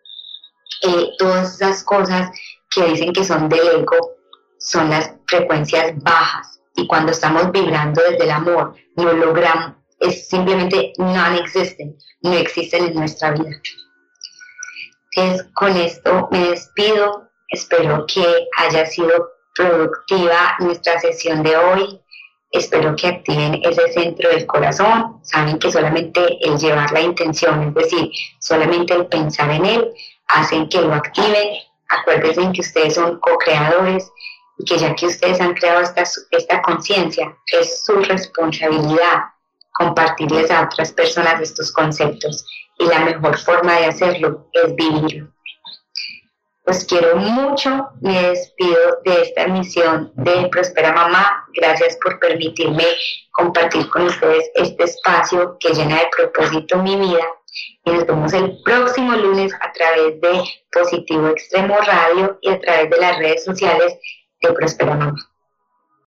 [0.82, 2.30] eh, todas esas cosas
[2.70, 4.16] que dicen que son del ego,
[4.58, 6.60] son las frecuencias bajas.
[6.74, 12.86] Y cuando estamos vibrando desde el amor, no logramos, es simplemente no existen, no existen
[12.86, 13.60] en nuestra vida.
[15.14, 17.28] Entonces, con esto me despido.
[17.48, 22.00] Espero que haya sido productiva nuestra sesión de hoy.
[22.50, 25.20] Espero que activen ese centro del corazón.
[25.22, 28.10] Saben que solamente el llevar la intención, es decir,
[28.40, 29.92] solamente el pensar en él,
[30.28, 31.58] hacen que lo activen.
[31.88, 34.10] Acuérdense que ustedes son co-creadores
[34.58, 39.24] y que ya que ustedes han creado esta, esta conciencia, es su responsabilidad
[39.72, 42.46] compartirles a otras personas estos conceptos.
[42.82, 45.32] Y la mejor forma de hacerlo es vivirlo.
[46.66, 51.46] Los quiero mucho, me despido de esta emisión de Prospera Mamá.
[51.54, 52.84] Gracias por permitirme
[53.30, 57.24] compartir con ustedes este espacio que llena de propósito mi vida.
[57.84, 62.90] Y nos vemos el próximo lunes a través de Positivo Extremo Radio y a través
[62.90, 63.96] de las redes sociales
[64.40, 65.31] de Prospera Mamá.